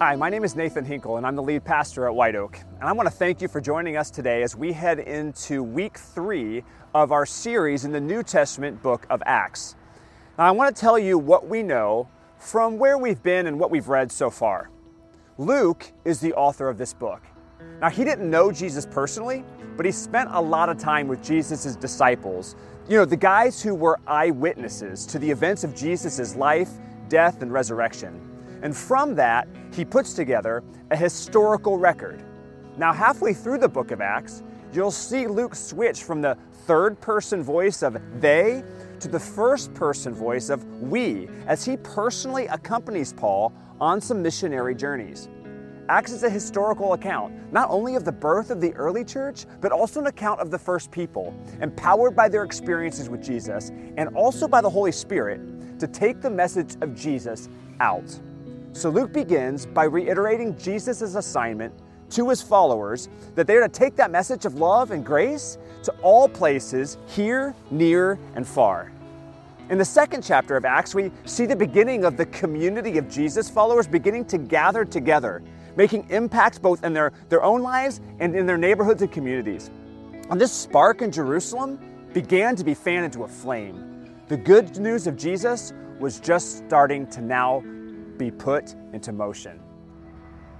Hi, 0.00 0.14
my 0.14 0.30
name 0.30 0.44
is 0.44 0.54
Nathan 0.54 0.84
Hinkle, 0.84 1.16
and 1.16 1.26
I'm 1.26 1.34
the 1.34 1.42
lead 1.42 1.64
pastor 1.64 2.06
at 2.06 2.14
White 2.14 2.36
Oak. 2.36 2.60
And 2.78 2.88
I 2.88 2.92
want 2.92 3.08
to 3.08 3.10
thank 3.12 3.42
you 3.42 3.48
for 3.48 3.60
joining 3.60 3.96
us 3.96 4.12
today 4.12 4.44
as 4.44 4.54
we 4.54 4.72
head 4.72 5.00
into 5.00 5.64
week 5.64 5.98
three 5.98 6.62
of 6.94 7.10
our 7.10 7.26
series 7.26 7.84
in 7.84 7.90
the 7.90 8.00
New 8.00 8.22
Testament 8.22 8.80
book 8.80 9.08
of 9.10 9.20
Acts. 9.26 9.74
Now, 10.38 10.44
I 10.44 10.52
want 10.52 10.72
to 10.72 10.80
tell 10.80 11.00
you 11.00 11.18
what 11.18 11.48
we 11.48 11.64
know 11.64 12.08
from 12.38 12.78
where 12.78 12.96
we've 12.96 13.20
been 13.24 13.48
and 13.48 13.58
what 13.58 13.72
we've 13.72 13.88
read 13.88 14.12
so 14.12 14.30
far. 14.30 14.70
Luke 15.36 15.90
is 16.04 16.20
the 16.20 16.32
author 16.34 16.68
of 16.68 16.78
this 16.78 16.94
book. 16.94 17.24
Now, 17.80 17.90
he 17.90 18.04
didn't 18.04 18.30
know 18.30 18.52
Jesus 18.52 18.86
personally, 18.86 19.44
but 19.76 19.84
he 19.84 19.90
spent 19.90 20.30
a 20.32 20.40
lot 20.40 20.68
of 20.68 20.78
time 20.78 21.08
with 21.08 21.24
Jesus' 21.24 21.74
disciples. 21.74 22.54
You 22.88 22.98
know, 22.98 23.04
the 23.04 23.16
guys 23.16 23.60
who 23.60 23.74
were 23.74 23.98
eyewitnesses 24.06 25.06
to 25.06 25.18
the 25.18 25.28
events 25.28 25.64
of 25.64 25.74
Jesus' 25.74 26.36
life, 26.36 26.70
death, 27.08 27.42
and 27.42 27.52
resurrection. 27.52 28.27
And 28.62 28.76
from 28.76 29.14
that, 29.16 29.48
he 29.72 29.84
puts 29.84 30.14
together 30.14 30.62
a 30.90 30.96
historical 30.96 31.78
record. 31.78 32.22
Now, 32.76 32.92
halfway 32.92 33.34
through 33.34 33.58
the 33.58 33.68
book 33.68 33.90
of 33.90 34.00
Acts, 34.00 34.42
you'll 34.72 34.90
see 34.90 35.26
Luke 35.26 35.54
switch 35.54 36.02
from 36.02 36.20
the 36.20 36.36
third 36.66 37.00
person 37.00 37.42
voice 37.42 37.82
of 37.82 38.00
they 38.20 38.62
to 39.00 39.08
the 39.08 39.20
first 39.20 39.72
person 39.74 40.12
voice 40.12 40.50
of 40.50 40.64
we 40.82 41.28
as 41.46 41.64
he 41.64 41.76
personally 41.78 42.46
accompanies 42.48 43.12
Paul 43.12 43.52
on 43.80 44.00
some 44.00 44.22
missionary 44.22 44.74
journeys. 44.74 45.28
Acts 45.88 46.12
is 46.12 46.22
a 46.22 46.28
historical 46.28 46.92
account, 46.92 47.32
not 47.50 47.70
only 47.70 47.94
of 47.94 48.04
the 48.04 48.12
birth 48.12 48.50
of 48.50 48.60
the 48.60 48.74
early 48.74 49.04
church, 49.04 49.46
but 49.62 49.72
also 49.72 50.00
an 50.00 50.06
account 50.06 50.38
of 50.38 50.50
the 50.50 50.58
first 50.58 50.90
people, 50.90 51.34
empowered 51.62 52.14
by 52.14 52.28
their 52.28 52.44
experiences 52.44 53.08
with 53.08 53.22
Jesus 53.22 53.70
and 53.96 54.14
also 54.14 54.46
by 54.46 54.60
the 54.60 54.68
Holy 54.68 54.92
Spirit 54.92 55.40
to 55.78 55.86
take 55.86 56.20
the 56.20 56.28
message 56.28 56.76
of 56.82 56.94
Jesus 56.94 57.48
out. 57.80 58.20
So 58.72 58.90
Luke 58.90 59.12
begins 59.12 59.66
by 59.66 59.84
reiterating 59.84 60.56
Jesus' 60.58 61.14
assignment 61.14 61.74
to 62.10 62.28
his 62.28 62.40
followers 62.42 63.08
that 63.34 63.46
they 63.46 63.56
are 63.56 63.62
to 63.62 63.68
take 63.68 63.96
that 63.96 64.10
message 64.10 64.44
of 64.46 64.54
love 64.54 64.90
and 64.90 65.04
grace 65.04 65.58
to 65.82 65.92
all 66.02 66.28
places, 66.28 66.96
here, 67.06 67.54
near, 67.70 68.18
and 68.34 68.46
far. 68.46 68.92
In 69.70 69.76
the 69.76 69.84
second 69.84 70.22
chapter 70.22 70.56
of 70.56 70.64
Acts, 70.64 70.94
we 70.94 71.10
see 71.24 71.44
the 71.44 71.56
beginning 71.56 72.04
of 72.04 72.16
the 72.16 72.26
community 72.26 72.96
of 72.96 73.08
Jesus 73.10 73.50
followers 73.50 73.86
beginning 73.86 74.24
to 74.26 74.38
gather 74.38 74.84
together, 74.84 75.42
making 75.76 76.08
impacts 76.08 76.58
both 76.58 76.84
in 76.84 76.94
their, 76.94 77.12
their 77.28 77.42
own 77.42 77.62
lives 77.62 78.00
and 78.18 78.34
in 78.34 78.46
their 78.46 78.56
neighborhoods 78.56 79.02
and 79.02 79.12
communities. 79.12 79.70
And 80.30 80.40
this 80.40 80.52
spark 80.52 81.02
in 81.02 81.12
Jerusalem 81.12 81.78
began 82.14 82.56
to 82.56 82.64
be 82.64 82.72
fanned 82.74 83.04
into 83.04 83.24
a 83.24 83.28
flame. 83.28 84.14
The 84.28 84.36
good 84.36 84.78
news 84.78 85.06
of 85.06 85.16
Jesus 85.16 85.74
was 85.98 86.20
just 86.20 86.64
starting 86.66 87.06
to 87.08 87.20
now 87.20 87.62
be 88.18 88.30
put 88.30 88.74
into 88.92 89.12
motion. 89.12 89.60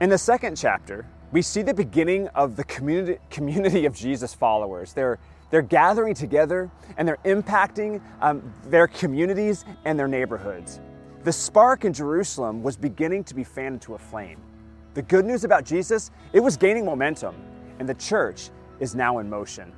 In 0.01 0.09
the 0.09 0.19
second 0.19 0.57
chapter, 0.57 1.05
we 1.33 1.43
see 1.43 1.63
the 1.63 1.75
beginning 1.75 2.29
of 2.29 2.57
the 2.57 2.65
community, 2.65 3.19
community 3.31 3.85
of 3.85 3.95
Jesus 3.95 4.33
followers. 4.33 4.93
They're, 4.93 5.19
they're 5.51 5.61
gathering 5.61 6.15
together 6.15 6.71
and 6.97 7.07
they're 7.07 7.19
impacting 7.25 8.01
um, 8.21 8.53
their 8.67 8.87
communities 8.87 9.65
and 9.85 9.99
their 9.99 10.09
neighborhoods. 10.09 10.81
The 11.25 11.33
spark 11.33 11.85
in 11.85 11.93
Jerusalem 11.93 12.63
was 12.63 12.77
beginning 12.77 13.25
to 13.25 13.35
be 13.35 13.45
fanned 13.45 13.75
into 13.75 13.95
a 13.95 13.99
flame. 13.99 14.41
The 14.95 15.03
good 15.03 15.27
news 15.27 15.45
about 15.45 15.65
Jesus, 15.65 16.11
it 16.33 16.41
was 16.41 16.57
gaining 16.57 16.85
momentum, 16.85 17.35
and 17.79 17.89
the 17.89 17.95
church 17.95 18.51
is 18.81 18.95
now 18.95 19.19
in 19.19 19.29
motion. 19.29 19.73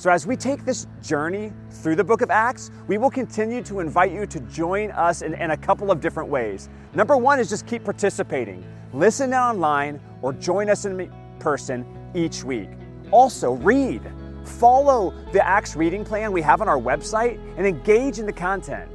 So, 0.00 0.08
as 0.08 0.26
we 0.26 0.34
take 0.34 0.64
this 0.64 0.86
journey 1.02 1.52
through 1.70 1.96
the 1.96 2.04
book 2.04 2.22
of 2.22 2.30
Acts, 2.30 2.70
we 2.86 2.96
will 2.96 3.10
continue 3.10 3.62
to 3.64 3.80
invite 3.80 4.12
you 4.12 4.24
to 4.24 4.40
join 4.40 4.90
us 4.92 5.20
in, 5.20 5.34
in, 5.34 5.50
a 5.50 5.56
couple 5.58 5.90
of 5.90 6.00
different 6.00 6.30
ways. 6.30 6.70
Number 6.94 7.18
one 7.18 7.38
is 7.38 7.50
just 7.50 7.66
keep 7.66 7.84
participating. 7.84 8.64
Listen 8.94 9.34
online 9.34 10.00
or 10.22 10.32
join 10.32 10.70
us 10.70 10.86
in 10.86 11.12
person 11.38 11.84
each 12.14 12.42
week. 12.42 12.70
Also, 13.10 13.52
read. 13.56 14.00
Follow 14.42 15.12
the 15.32 15.46
Acts 15.46 15.76
reading 15.76 16.02
plan 16.02 16.32
we 16.32 16.40
have 16.40 16.62
on 16.62 16.68
our 16.70 16.80
website 16.80 17.38
and 17.58 17.66
engage 17.66 18.18
in 18.18 18.24
the 18.24 18.32
content. 18.32 18.90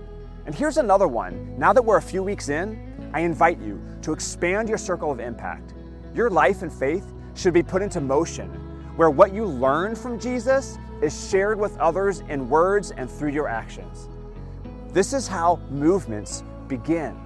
And 0.48 0.56
here's 0.56 0.78
another 0.78 1.08
one. 1.08 1.56
Now 1.56 1.72
that 1.72 1.86
we're 1.86 1.98
a 1.98 2.02
few 2.02 2.24
weeks 2.24 2.50
in, 2.50 3.12
I 3.14 3.20
invite 3.20 3.60
you 3.60 3.80
to 4.02 4.12
expand 4.12 4.70
your 4.70 4.80
circle 4.80 5.12
of 5.12 5.20
impact. 5.20 5.76
Your 6.16 6.32
life 6.32 6.64
and 6.64 6.74
faith 6.74 7.14
should 7.36 7.54
be 7.54 7.62
put 7.62 7.84
into 7.84 8.02
motion 8.02 8.50
where 8.96 9.10
what 9.10 9.34
you 9.34 9.46
learn 9.46 9.94
from 9.94 10.18
Jesus 10.18 10.78
is 11.02 11.30
shared 11.30 11.60
with 11.60 11.78
others 11.78 12.22
in 12.30 12.50
words 12.50 12.92
and 12.92 13.10
through 13.10 13.32
your 13.32 13.48
actions. 13.48 14.10
This 14.92 15.14
is 15.14 15.28
how 15.28 15.60
movements 15.70 16.44
begin. 16.68 17.20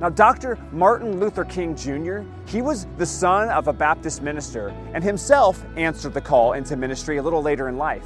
Now, 0.00 0.10
Dr. 0.10 0.58
Martin 0.72 1.18
Luther 1.20 1.44
King 1.44 1.74
Jr., 1.74 2.20
he 2.46 2.60
was 2.60 2.86
the 2.98 3.06
son 3.06 3.48
of 3.48 3.66
a 3.66 3.72
Baptist 3.72 4.20
minister 4.20 4.68
and 4.92 5.02
himself 5.02 5.64
answered 5.76 6.12
the 6.12 6.20
call 6.20 6.52
into 6.52 6.76
ministry 6.76 7.16
a 7.16 7.22
little 7.22 7.40
later 7.40 7.68
in 7.68 7.78
life. 7.78 8.04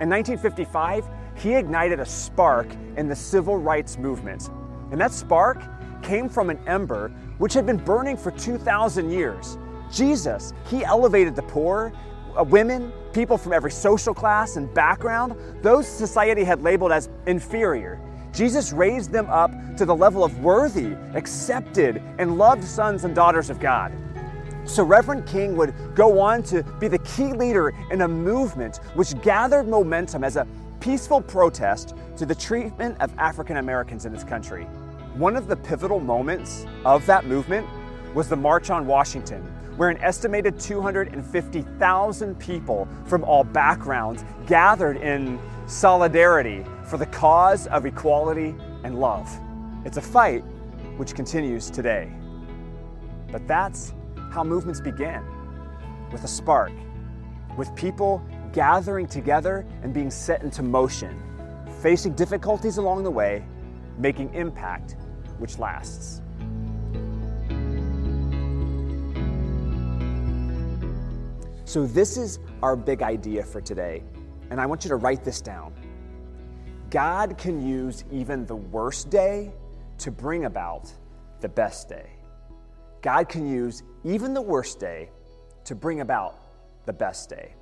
In 0.00 0.08
1955, 0.08 1.04
he 1.34 1.54
ignited 1.54 1.98
a 1.98 2.06
spark 2.06 2.68
in 2.96 3.08
the 3.08 3.16
civil 3.16 3.56
rights 3.56 3.98
movement. 3.98 4.50
And 4.92 5.00
that 5.00 5.10
spark 5.10 5.60
came 6.02 6.28
from 6.28 6.48
an 6.48 6.60
ember 6.68 7.08
which 7.38 7.54
had 7.54 7.66
been 7.66 7.78
burning 7.78 8.16
for 8.16 8.30
2,000 8.30 9.10
years. 9.10 9.58
Jesus, 9.90 10.52
he 10.68 10.84
elevated 10.84 11.34
the 11.34 11.42
poor 11.42 11.92
Uh, 12.38 12.44
women, 12.44 12.92
people 13.12 13.36
from 13.36 13.52
every 13.52 13.70
social 13.70 14.14
class 14.14 14.56
and 14.56 14.72
background, 14.72 15.34
those 15.62 15.86
society 15.86 16.44
had 16.44 16.62
labeled 16.62 16.92
as 16.92 17.08
inferior. 17.26 18.00
Jesus 18.32 18.72
raised 18.72 19.10
them 19.10 19.26
up 19.28 19.50
to 19.76 19.84
the 19.84 19.94
level 19.94 20.22
of 20.22 20.38
worthy, 20.38 20.94
accepted, 21.14 22.00
and 22.18 22.38
loved 22.38 22.62
sons 22.62 23.04
and 23.04 23.14
daughters 23.14 23.50
of 23.50 23.58
God. 23.58 23.92
So, 24.64 24.84
Reverend 24.84 25.26
King 25.26 25.56
would 25.56 25.74
go 25.94 26.20
on 26.20 26.42
to 26.44 26.62
be 26.78 26.86
the 26.86 26.98
key 26.98 27.32
leader 27.32 27.74
in 27.90 28.02
a 28.02 28.08
movement 28.08 28.76
which 28.94 29.20
gathered 29.22 29.66
momentum 29.66 30.22
as 30.22 30.36
a 30.36 30.46
peaceful 30.78 31.20
protest 31.20 31.94
to 32.16 32.26
the 32.26 32.34
treatment 32.34 32.96
of 33.00 33.12
African 33.18 33.56
Americans 33.56 34.06
in 34.06 34.12
this 34.12 34.22
country. 34.22 34.64
One 35.14 35.34
of 35.34 35.48
the 35.48 35.56
pivotal 35.56 35.98
moments 35.98 36.66
of 36.84 37.04
that 37.06 37.24
movement 37.24 37.66
was 38.14 38.28
the 38.28 38.36
March 38.36 38.70
on 38.70 38.86
Washington, 38.86 39.42
where 39.76 39.88
an 39.88 39.98
estimated 39.98 40.58
250,000 40.58 42.38
people 42.38 42.88
from 43.06 43.24
all 43.24 43.44
backgrounds 43.44 44.24
gathered 44.46 44.96
in 44.96 45.38
solidarity 45.66 46.64
for 46.84 46.96
the 46.96 47.06
cause 47.06 47.66
of 47.68 47.86
equality 47.86 48.54
and 48.84 48.98
love. 48.98 49.30
It's 49.84 49.96
a 49.96 50.02
fight 50.02 50.42
which 50.96 51.14
continues 51.14 51.70
today. 51.70 52.12
But 53.30 53.46
that's 53.46 53.94
how 54.32 54.44
movements 54.44 54.80
begin 54.80 55.22
with 56.12 56.24
a 56.24 56.28
spark, 56.28 56.72
with 57.56 57.74
people 57.74 58.22
gathering 58.52 59.06
together 59.06 59.64
and 59.82 59.94
being 59.94 60.10
set 60.10 60.42
into 60.42 60.62
motion, 60.62 61.22
facing 61.80 62.12
difficulties 62.14 62.78
along 62.78 63.04
the 63.04 63.10
way, 63.10 63.44
making 63.96 64.34
impact 64.34 64.96
which 65.38 65.58
lasts. 65.58 66.19
So, 71.70 71.86
this 71.86 72.16
is 72.16 72.40
our 72.64 72.74
big 72.74 73.00
idea 73.00 73.44
for 73.44 73.60
today, 73.60 74.02
and 74.50 74.60
I 74.60 74.66
want 74.66 74.82
you 74.82 74.88
to 74.88 74.96
write 74.96 75.22
this 75.22 75.40
down. 75.40 75.72
God 76.90 77.38
can 77.38 77.64
use 77.64 78.02
even 78.10 78.44
the 78.44 78.56
worst 78.56 79.08
day 79.08 79.52
to 79.98 80.10
bring 80.10 80.46
about 80.46 80.92
the 81.38 81.48
best 81.48 81.88
day. 81.88 82.10
God 83.02 83.28
can 83.28 83.48
use 83.48 83.84
even 84.02 84.34
the 84.34 84.42
worst 84.42 84.80
day 84.80 85.10
to 85.62 85.76
bring 85.76 86.00
about 86.00 86.34
the 86.86 86.92
best 86.92 87.30
day. 87.30 87.54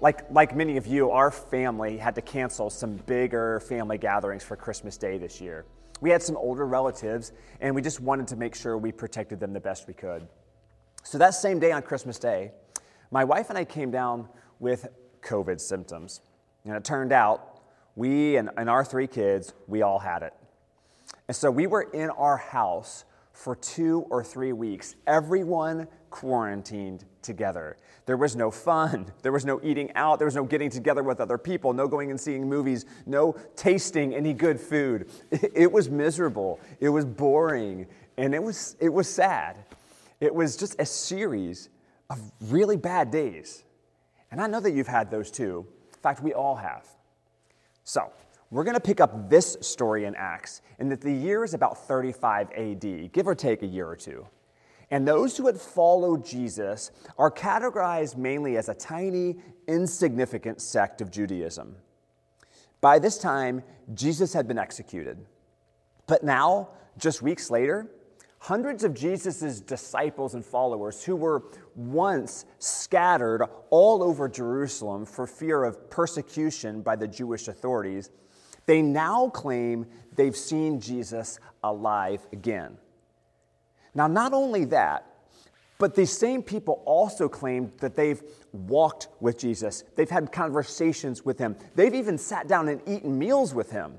Like, 0.00 0.24
like 0.30 0.56
many 0.56 0.78
of 0.78 0.86
you, 0.86 1.10
our 1.10 1.30
family 1.30 1.98
had 1.98 2.14
to 2.14 2.22
cancel 2.22 2.70
some 2.70 2.96
bigger 3.04 3.60
family 3.60 3.98
gatherings 3.98 4.44
for 4.44 4.56
Christmas 4.56 4.96
Day 4.96 5.18
this 5.18 5.42
year. 5.42 5.66
We 6.00 6.08
had 6.08 6.22
some 6.22 6.38
older 6.38 6.64
relatives, 6.64 7.32
and 7.60 7.74
we 7.74 7.82
just 7.82 8.00
wanted 8.00 8.28
to 8.28 8.36
make 8.36 8.54
sure 8.54 8.78
we 8.78 8.92
protected 8.92 9.40
them 9.40 9.52
the 9.52 9.60
best 9.60 9.86
we 9.86 9.92
could. 9.92 10.26
So 11.02 11.18
that 11.18 11.34
same 11.34 11.58
day 11.58 11.70
on 11.70 11.82
Christmas 11.82 12.18
Day, 12.18 12.52
my 13.14 13.22
wife 13.22 13.48
and 13.48 13.56
I 13.56 13.64
came 13.64 13.92
down 13.92 14.28
with 14.58 14.88
COVID 15.22 15.60
symptoms. 15.60 16.20
And 16.64 16.74
it 16.74 16.82
turned 16.82 17.12
out 17.12 17.60
we 17.94 18.36
and, 18.36 18.50
and 18.56 18.68
our 18.68 18.84
three 18.84 19.06
kids, 19.06 19.54
we 19.68 19.82
all 19.82 20.00
had 20.00 20.24
it. 20.24 20.34
And 21.28 21.36
so 21.36 21.48
we 21.48 21.68
were 21.68 21.82
in 21.82 22.10
our 22.10 22.36
house 22.36 23.04
for 23.32 23.54
two 23.54 24.04
or 24.10 24.24
three 24.24 24.52
weeks, 24.52 24.96
everyone 25.06 25.86
quarantined 26.10 27.04
together. 27.22 27.76
There 28.06 28.16
was 28.16 28.34
no 28.34 28.50
fun. 28.50 29.12
There 29.22 29.30
was 29.30 29.44
no 29.44 29.60
eating 29.62 29.92
out. 29.94 30.18
There 30.18 30.26
was 30.26 30.34
no 30.34 30.44
getting 30.44 30.68
together 30.68 31.04
with 31.04 31.20
other 31.20 31.38
people, 31.38 31.72
no 31.72 31.86
going 31.86 32.10
and 32.10 32.20
seeing 32.20 32.48
movies, 32.48 32.84
no 33.06 33.36
tasting 33.54 34.12
any 34.12 34.32
good 34.32 34.60
food. 34.60 35.08
It 35.30 35.70
was 35.70 35.88
miserable. 35.88 36.58
It 36.80 36.88
was 36.88 37.04
boring. 37.04 37.86
And 38.16 38.34
it 38.34 38.42
was, 38.42 38.76
it 38.80 38.92
was 38.92 39.08
sad. 39.08 39.56
It 40.18 40.34
was 40.34 40.56
just 40.56 40.74
a 40.80 40.86
series 40.86 41.68
of 42.14 42.52
really 42.52 42.76
bad 42.76 43.10
days. 43.10 43.64
And 44.30 44.40
I 44.40 44.46
know 44.46 44.60
that 44.60 44.72
you've 44.72 44.86
had 44.86 45.10
those 45.10 45.30
too. 45.30 45.66
In 45.92 46.00
fact, 46.00 46.22
we 46.22 46.32
all 46.32 46.56
have. 46.56 46.86
So, 47.84 48.10
we're 48.50 48.64
going 48.64 48.74
to 48.74 48.80
pick 48.80 49.00
up 49.00 49.28
this 49.28 49.56
story 49.62 50.04
in 50.04 50.14
Acts, 50.14 50.62
and 50.78 50.90
that 50.92 51.00
the 51.00 51.12
year 51.12 51.42
is 51.42 51.54
about 51.54 51.88
35 51.88 52.52
AD, 52.52 53.12
give 53.12 53.26
or 53.26 53.34
take 53.34 53.62
a 53.62 53.66
year 53.66 53.88
or 53.88 53.96
two. 53.96 54.26
And 54.90 55.08
those 55.08 55.36
who 55.36 55.46
had 55.46 55.60
followed 55.60 56.24
Jesus 56.24 56.92
are 57.18 57.30
categorized 57.30 58.16
mainly 58.16 58.56
as 58.56 58.68
a 58.68 58.74
tiny, 58.74 59.36
insignificant 59.66 60.60
sect 60.60 61.00
of 61.00 61.10
Judaism. 61.10 61.74
By 62.80 63.00
this 63.00 63.18
time, 63.18 63.64
Jesus 63.94 64.32
had 64.32 64.46
been 64.46 64.58
executed. 64.58 65.18
But 66.06 66.22
now, 66.22 66.68
just 66.96 67.22
weeks 67.22 67.50
later, 67.50 67.88
hundreds 68.44 68.84
of 68.84 68.92
Jesus' 68.92 69.58
disciples 69.58 70.34
and 70.34 70.44
followers 70.44 71.02
who 71.02 71.16
were 71.16 71.44
once 71.74 72.44
scattered 72.58 73.42
all 73.70 74.02
over 74.02 74.28
Jerusalem 74.28 75.06
for 75.06 75.26
fear 75.26 75.64
of 75.64 75.88
persecution 75.88 76.82
by 76.82 76.94
the 76.94 77.08
Jewish 77.08 77.48
authorities, 77.48 78.10
they 78.66 78.82
now 78.82 79.30
claim 79.30 79.86
they've 80.14 80.36
seen 80.36 80.78
Jesus 80.78 81.40
alive 81.62 82.20
again. 82.34 82.76
Now, 83.94 84.08
not 84.08 84.34
only 84.34 84.66
that, 84.66 85.06
but 85.78 85.94
these 85.94 86.12
same 86.12 86.42
people 86.42 86.82
also 86.84 87.30
claim 87.30 87.72
that 87.78 87.96
they've 87.96 88.22
walked 88.52 89.08
with 89.20 89.38
Jesus. 89.38 89.84
They've 89.96 90.10
had 90.10 90.32
conversations 90.32 91.24
with 91.24 91.38
him. 91.38 91.56
They've 91.76 91.94
even 91.94 92.18
sat 92.18 92.46
down 92.46 92.68
and 92.68 92.82
eaten 92.86 93.18
meals 93.18 93.54
with 93.54 93.70
him. 93.70 93.94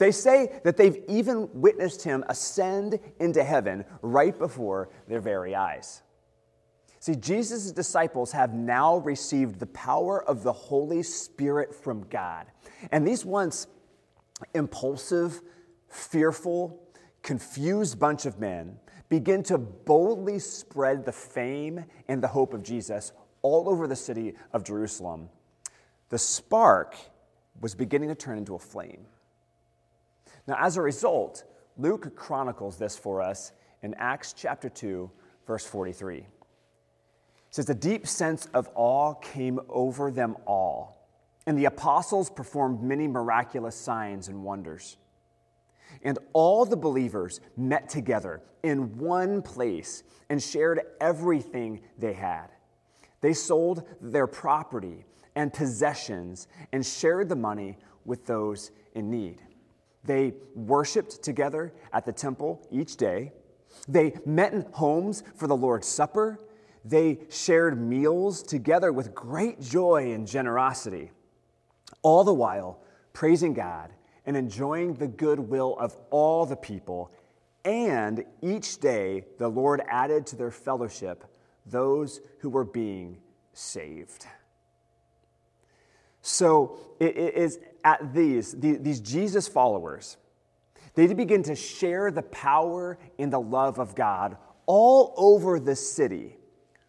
They 0.00 0.12
say 0.12 0.60
that 0.64 0.78
they've 0.78 1.04
even 1.08 1.50
witnessed 1.52 2.02
him 2.02 2.24
ascend 2.30 2.98
into 3.18 3.44
heaven 3.44 3.84
right 4.00 4.36
before 4.36 4.88
their 5.06 5.20
very 5.20 5.54
eyes. 5.54 6.00
See, 7.00 7.14
Jesus' 7.14 7.70
disciples 7.70 8.32
have 8.32 8.54
now 8.54 8.96
received 8.96 9.60
the 9.60 9.66
power 9.66 10.24
of 10.24 10.42
the 10.42 10.54
Holy 10.54 11.02
Spirit 11.02 11.74
from 11.74 12.06
God. 12.08 12.46
And 12.90 13.06
these 13.06 13.26
once 13.26 13.66
impulsive, 14.54 15.42
fearful, 15.86 16.82
confused 17.22 17.98
bunch 17.98 18.24
of 18.24 18.40
men 18.40 18.78
begin 19.10 19.42
to 19.42 19.58
boldly 19.58 20.38
spread 20.38 21.04
the 21.04 21.12
fame 21.12 21.84
and 22.08 22.22
the 22.22 22.28
hope 22.28 22.54
of 22.54 22.62
Jesus 22.62 23.12
all 23.42 23.68
over 23.68 23.86
the 23.86 23.96
city 23.96 24.32
of 24.54 24.64
Jerusalem. 24.64 25.28
The 26.08 26.18
spark 26.18 26.96
was 27.60 27.74
beginning 27.74 28.08
to 28.08 28.14
turn 28.14 28.38
into 28.38 28.54
a 28.54 28.58
flame. 28.58 29.04
Now, 30.46 30.56
as 30.58 30.76
a 30.76 30.82
result, 30.82 31.44
Luke 31.76 32.14
chronicles 32.16 32.76
this 32.76 32.98
for 32.98 33.22
us 33.22 33.52
in 33.82 33.94
Acts 33.94 34.32
chapter 34.32 34.68
2, 34.68 35.10
verse 35.46 35.66
43. 35.66 36.18
It 36.18 36.26
says, 37.50 37.68
A 37.68 37.74
deep 37.74 38.06
sense 38.06 38.46
of 38.54 38.68
awe 38.74 39.14
came 39.14 39.60
over 39.68 40.10
them 40.10 40.36
all, 40.46 41.08
and 41.46 41.58
the 41.58 41.64
apostles 41.64 42.30
performed 42.30 42.82
many 42.82 43.08
miraculous 43.08 43.76
signs 43.76 44.28
and 44.28 44.44
wonders. 44.44 44.96
And 46.02 46.18
all 46.32 46.64
the 46.64 46.76
believers 46.76 47.40
met 47.56 47.88
together 47.88 48.42
in 48.62 48.96
one 48.98 49.42
place 49.42 50.02
and 50.28 50.40
shared 50.40 50.80
everything 51.00 51.80
they 51.98 52.12
had. 52.12 52.46
They 53.20 53.32
sold 53.32 53.82
their 54.00 54.26
property 54.26 55.04
and 55.34 55.52
possessions 55.52 56.48
and 56.72 56.84
shared 56.84 57.28
the 57.28 57.36
money 57.36 57.78
with 58.04 58.26
those 58.26 58.70
in 58.94 59.10
need. 59.10 59.42
They 60.04 60.34
worshiped 60.54 61.22
together 61.22 61.72
at 61.92 62.04
the 62.04 62.12
temple 62.12 62.66
each 62.70 62.96
day. 62.96 63.32
They 63.88 64.14
met 64.24 64.52
in 64.52 64.66
homes 64.72 65.22
for 65.36 65.46
the 65.46 65.56
Lord's 65.56 65.86
Supper. 65.86 66.38
They 66.84 67.20
shared 67.28 67.80
meals 67.80 68.42
together 68.42 68.92
with 68.92 69.14
great 69.14 69.60
joy 69.60 70.12
and 70.12 70.26
generosity, 70.26 71.10
all 72.02 72.24
the 72.24 72.34
while 72.34 72.80
praising 73.12 73.52
God 73.52 73.90
and 74.24 74.36
enjoying 74.36 74.94
the 74.94 75.08
goodwill 75.08 75.76
of 75.78 75.96
all 76.10 76.46
the 76.46 76.56
people. 76.56 77.12
And 77.64 78.24
each 78.40 78.78
day 78.78 79.24
the 79.38 79.48
Lord 79.48 79.82
added 79.88 80.26
to 80.28 80.36
their 80.36 80.50
fellowship 80.50 81.24
those 81.66 82.20
who 82.38 82.48
were 82.48 82.64
being 82.64 83.18
saved. 83.52 84.26
So 86.22 86.78
it 86.98 87.16
is 87.16 87.58
at 87.84 88.14
these, 88.14 88.54
these 88.58 89.00
Jesus 89.00 89.48
followers, 89.48 90.16
they 90.94 91.12
begin 91.14 91.42
to 91.44 91.54
share 91.54 92.10
the 92.10 92.22
power 92.22 92.98
and 93.18 93.32
the 93.32 93.40
love 93.40 93.78
of 93.78 93.94
God 93.94 94.36
all 94.66 95.14
over 95.16 95.58
the 95.58 95.76
city, 95.76 96.36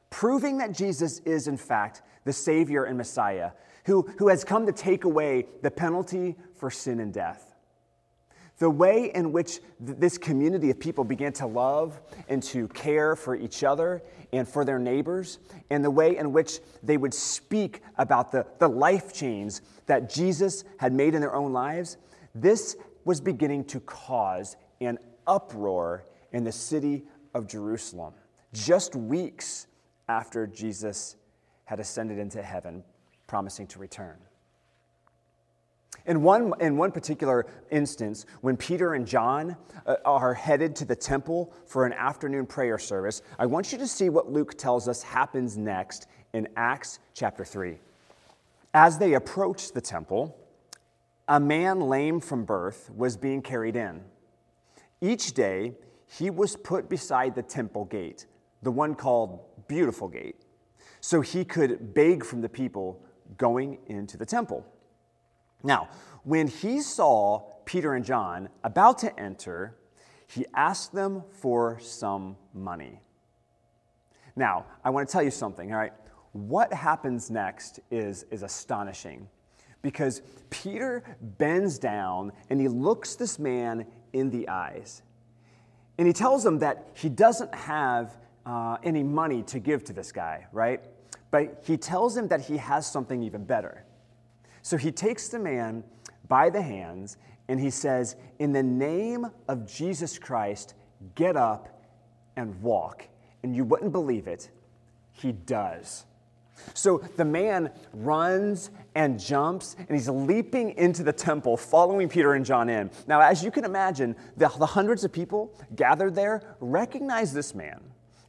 proving 0.09 0.57
that 0.57 0.73
Jesus 0.73 1.19
is, 1.19 1.47
in 1.47 1.57
fact, 1.57 2.01
the 2.25 2.33
Savior 2.33 2.83
and 2.83 2.97
Messiah 2.97 3.51
who, 3.85 4.03
who 4.17 4.27
has 4.27 4.43
come 4.43 4.65
to 4.65 4.71
take 4.71 5.03
away 5.03 5.45
the 5.61 5.71
penalty 5.71 6.35
for 6.55 6.69
sin 6.69 6.99
and 6.99 7.13
death. 7.13 7.50
The 8.61 8.69
way 8.69 9.11
in 9.15 9.31
which 9.31 9.59
th- 9.83 9.97
this 9.97 10.19
community 10.19 10.69
of 10.69 10.79
people 10.79 11.03
began 11.03 11.33
to 11.33 11.47
love 11.47 11.99
and 12.29 12.43
to 12.43 12.67
care 12.67 13.15
for 13.15 13.35
each 13.35 13.63
other 13.63 14.03
and 14.31 14.47
for 14.47 14.63
their 14.63 14.77
neighbors, 14.77 15.39
and 15.71 15.83
the 15.83 15.89
way 15.89 16.15
in 16.15 16.31
which 16.31 16.59
they 16.83 16.95
would 16.95 17.11
speak 17.11 17.81
about 17.97 18.31
the, 18.31 18.45
the 18.59 18.69
life 18.69 19.15
change 19.15 19.61
that 19.87 20.13
Jesus 20.13 20.63
had 20.77 20.93
made 20.93 21.15
in 21.15 21.21
their 21.21 21.33
own 21.33 21.53
lives, 21.53 21.97
this 22.35 22.75
was 23.03 23.19
beginning 23.19 23.65
to 23.65 23.79
cause 23.79 24.55
an 24.79 24.99
uproar 25.25 26.05
in 26.31 26.43
the 26.43 26.51
city 26.51 27.05
of 27.33 27.47
Jerusalem, 27.47 28.13
just 28.53 28.95
weeks 28.95 29.65
after 30.07 30.45
Jesus 30.45 31.15
had 31.65 31.79
ascended 31.79 32.19
into 32.19 32.43
heaven 32.43 32.83
promising 33.25 33.65
to 33.65 33.79
return. 33.79 34.19
In 36.05 36.23
one, 36.23 36.53
in 36.59 36.77
one 36.77 36.91
particular 36.91 37.45
instance, 37.69 38.25
when 38.41 38.57
Peter 38.57 38.95
and 38.95 39.05
John 39.05 39.55
uh, 39.85 39.97
are 40.03 40.33
headed 40.33 40.75
to 40.77 40.85
the 40.85 40.95
temple 40.95 41.53
for 41.67 41.85
an 41.85 41.93
afternoon 41.93 42.47
prayer 42.47 42.79
service, 42.79 43.21
I 43.37 43.45
want 43.45 43.71
you 43.71 43.77
to 43.77 43.87
see 43.87 44.09
what 44.09 44.31
Luke 44.31 44.57
tells 44.57 44.87
us 44.87 45.03
happens 45.03 45.57
next 45.57 46.07
in 46.33 46.47
Acts 46.55 46.99
chapter 47.13 47.45
3. 47.45 47.77
As 48.73 48.97
they 48.97 49.13
approached 49.13 49.73
the 49.73 49.81
temple, 49.81 50.37
a 51.27 51.39
man 51.39 51.81
lame 51.81 52.19
from 52.19 52.45
birth 52.45 52.89
was 52.95 53.15
being 53.15 53.41
carried 53.41 53.75
in. 53.75 54.01
Each 55.01 55.33
day, 55.33 55.73
he 56.07 56.29
was 56.29 56.55
put 56.55 56.89
beside 56.89 57.35
the 57.35 57.43
temple 57.43 57.85
gate, 57.85 58.25
the 58.63 58.71
one 58.71 58.95
called 58.95 59.39
Beautiful 59.67 60.07
Gate, 60.07 60.35
so 60.99 61.21
he 61.21 61.45
could 61.45 61.93
beg 61.93 62.25
from 62.25 62.41
the 62.41 62.49
people 62.49 63.01
going 63.37 63.77
into 63.87 64.17
the 64.17 64.25
temple. 64.25 64.65
Now, 65.63 65.89
when 66.23 66.47
he 66.47 66.81
saw 66.81 67.43
Peter 67.65 67.93
and 67.93 68.05
John 68.05 68.49
about 68.63 68.99
to 68.99 69.19
enter, 69.19 69.77
he 70.27 70.45
asked 70.53 70.93
them 70.93 71.23
for 71.31 71.79
some 71.79 72.37
money. 72.53 73.01
Now, 74.35 74.65
I 74.83 74.89
want 74.89 75.07
to 75.07 75.11
tell 75.11 75.23
you 75.23 75.31
something, 75.31 75.71
all 75.71 75.77
right? 75.77 75.93
What 76.31 76.73
happens 76.73 77.29
next 77.29 77.81
is, 77.89 78.23
is 78.31 78.43
astonishing 78.43 79.27
because 79.81 80.21
Peter 80.49 81.03
bends 81.21 81.77
down 81.77 82.31
and 82.49 82.59
he 82.61 82.67
looks 82.67 83.15
this 83.15 83.39
man 83.39 83.85
in 84.13 84.29
the 84.29 84.47
eyes. 84.47 85.01
And 85.97 86.07
he 86.07 86.13
tells 86.13 86.45
him 86.45 86.59
that 86.59 86.87
he 86.93 87.09
doesn't 87.09 87.53
have 87.53 88.17
uh, 88.45 88.77
any 88.83 89.03
money 89.03 89.43
to 89.43 89.59
give 89.59 89.83
to 89.85 89.93
this 89.93 90.11
guy, 90.11 90.47
right? 90.51 90.81
But 91.29 91.63
he 91.65 91.77
tells 91.77 92.15
him 92.15 92.27
that 92.29 92.41
he 92.41 92.57
has 92.57 92.89
something 92.89 93.21
even 93.23 93.43
better. 93.43 93.83
So 94.61 94.77
he 94.77 94.91
takes 94.91 95.29
the 95.29 95.39
man 95.39 95.83
by 96.27 96.49
the 96.49 96.61
hands 96.61 97.17
and 97.47 97.59
he 97.59 97.69
says, 97.69 98.15
In 98.39 98.53
the 98.53 98.63
name 98.63 99.27
of 99.47 99.71
Jesus 99.71 100.17
Christ, 100.17 100.73
get 101.15 101.35
up 101.35 101.83
and 102.35 102.61
walk. 102.61 103.07
And 103.43 103.55
you 103.55 103.63
wouldn't 103.63 103.91
believe 103.91 104.27
it, 104.27 104.49
he 105.11 105.31
does. 105.31 106.05
So 106.73 106.99
the 107.17 107.25
man 107.25 107.71
runs 107.91 108.69
and 108.93 109.19
jumps, 109.19 109.75
and 109.77 109.89
he's 109.89 110.07
leaping 110.07 110.77
into 110.77 111.01
the 111.01 111.13
temple, 111.13 111.57
following 111.57 112.07
Peter 112.07 112.33
and 112.33 112.45
John 112.45 112.69
in. 112.69 112.91
Now, 113.07 113.19
as 113.19 113.43
you 113.43 113.49
can 113.51 113.65
imagine, 113.65 114.15
the, 114.37 114.47
the 114.47 114.65
hundreds 114.65 115.03
of 115.03 115.11
people 115.11 115.55
gathered 115.75 116.13
there 116.13 116.55
recognize 116.59 117.33
this 117.33 117.55
man 117.55 117.81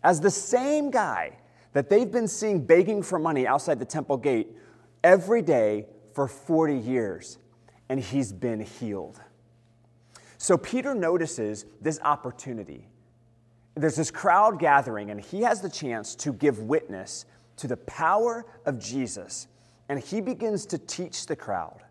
as 0.03 0.21
the 0.21 0.31
same 0.31 0.91
guy 0.91 1.37
that 1.73 1.89
they've 1.89 2.11
been 2.11 2.29
seeing 2.29 2.65
begging 2.65 3.03
for 3.03 3.19
money 3.19 3.47
outside 3.47 3.79
the 3.79 3.85
temple 3.85 4.17
gate 4.17 4.49
every 5.05 5.43
day 5.43 5.87
for 6.15 6.29
40 6.29 6.77
years, 6.77 7.39
and 7.89 8.01
he's 8.01 8.33
been 8.33 8.61
healed. 8.61 9.21
So 10.39 10.59
Peter 10.59 10.95
notices 10.95 11.67
this 11.81 12.01
opportunity. 12.01 12.89
There's 13.75 13.97
this 13.97 14.11
crowd 14.11 14.59
gathering, 14.59 15.11
and 15.11 15.21
he 15.21 15.43
has 15.43 15.61
the 15.61 15.71
chance 15.71 16.15
to 16.17 16.33
give 16.33 16.59
witness 16.59 17.25
to 17.57 17.69
the 17.69 17.77
power 17.77 18.45
of 18.67 18.79
Jesus. 18.79 19.47
And 19.89 20.01
he 20.01 20.21
begins 20.21 20.67
to 20.67 20.79
teach 20.79 21.27
the 21.27 21.37
crowd, 21.37 21.83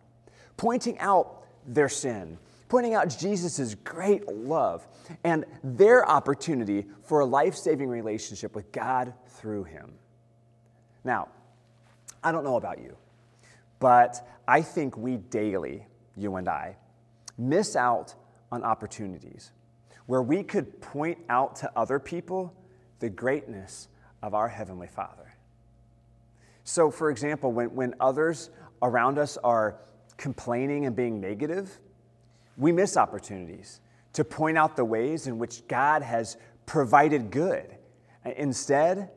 pointing 0.56 0.98
out 0.98 1.44
their 1.66 1.88
sin, 1.88 2.38
pointing 2.68 2.94
out 2.94 3.08
Jesus' 3.18 3.74
great 3.74 4.26
love 4.28 4.86
and 5.24 5.44
their 5.62 6.08
opportunity 6.08 6.86
for 7.02 7.20
a 7.20 7.24
life 7.24 7.54
saving 7.54 7.88
relationship 7.88 8.54
with 8.54 8.72
God 8.72 9.12
through 9.28 9.64
him. 9.64 9.92
Now, 11.04 11.28
I 12.24 12.32
don't 12.32 12.44
know 12.44 12.56
about 12.56 12.80
you, 12.80 12.96
but 13.82 14.24
I 14.46 14.62
think 14.62 14.96
we 14.96 15.16
daily 15.16 15.88
you 16.16 16.36
and 16.36 16.48
I, 16.48 16.76
miss 17.36 17.74
out 17.74 18.14
on 18.52 18.62
opportunities 18.62 19.50
where 20.06 20.22
we 20.22 20.44
could 20.44 20.80
point 20.80 21.18
out 21.28 21.56
to 21.56 21.72
other 21.74 21.98
people 21.98 22.54
the 23.00 23.10
greatness 23.10 23.88
of 24.22 24.34
our 24.34 24.48
Heavenly 24.48 24.86
Father. 24.86 25.34
So, 26.62 26.92
for 26.92 27.10
example, 27.10 27.50
when, 27.50 27.74
when 27.74 27.94
others 27.98 28.50
around 28.82 29.18
us 29.18 29.36
are 29.38 29.80
complaining 30.16 30.86
and 30.86 30.94
being 30.94 31.20
negative, 31.20 31.80
we 32.56 32.70
miss 32.70 32.96
opportunities 32.96 33.80
to 34.12 34.22
point 34.22 34.56
out 34.56 34.76
the 34.76 34.84
ways 34.84 35.26
in 35.26 35.38
which 35.38 35.66
God 35.66 36.02
has 36.02 36.36
provided 36.66 37.32
good. 37.32 37.78
Instead, 38.36 39.10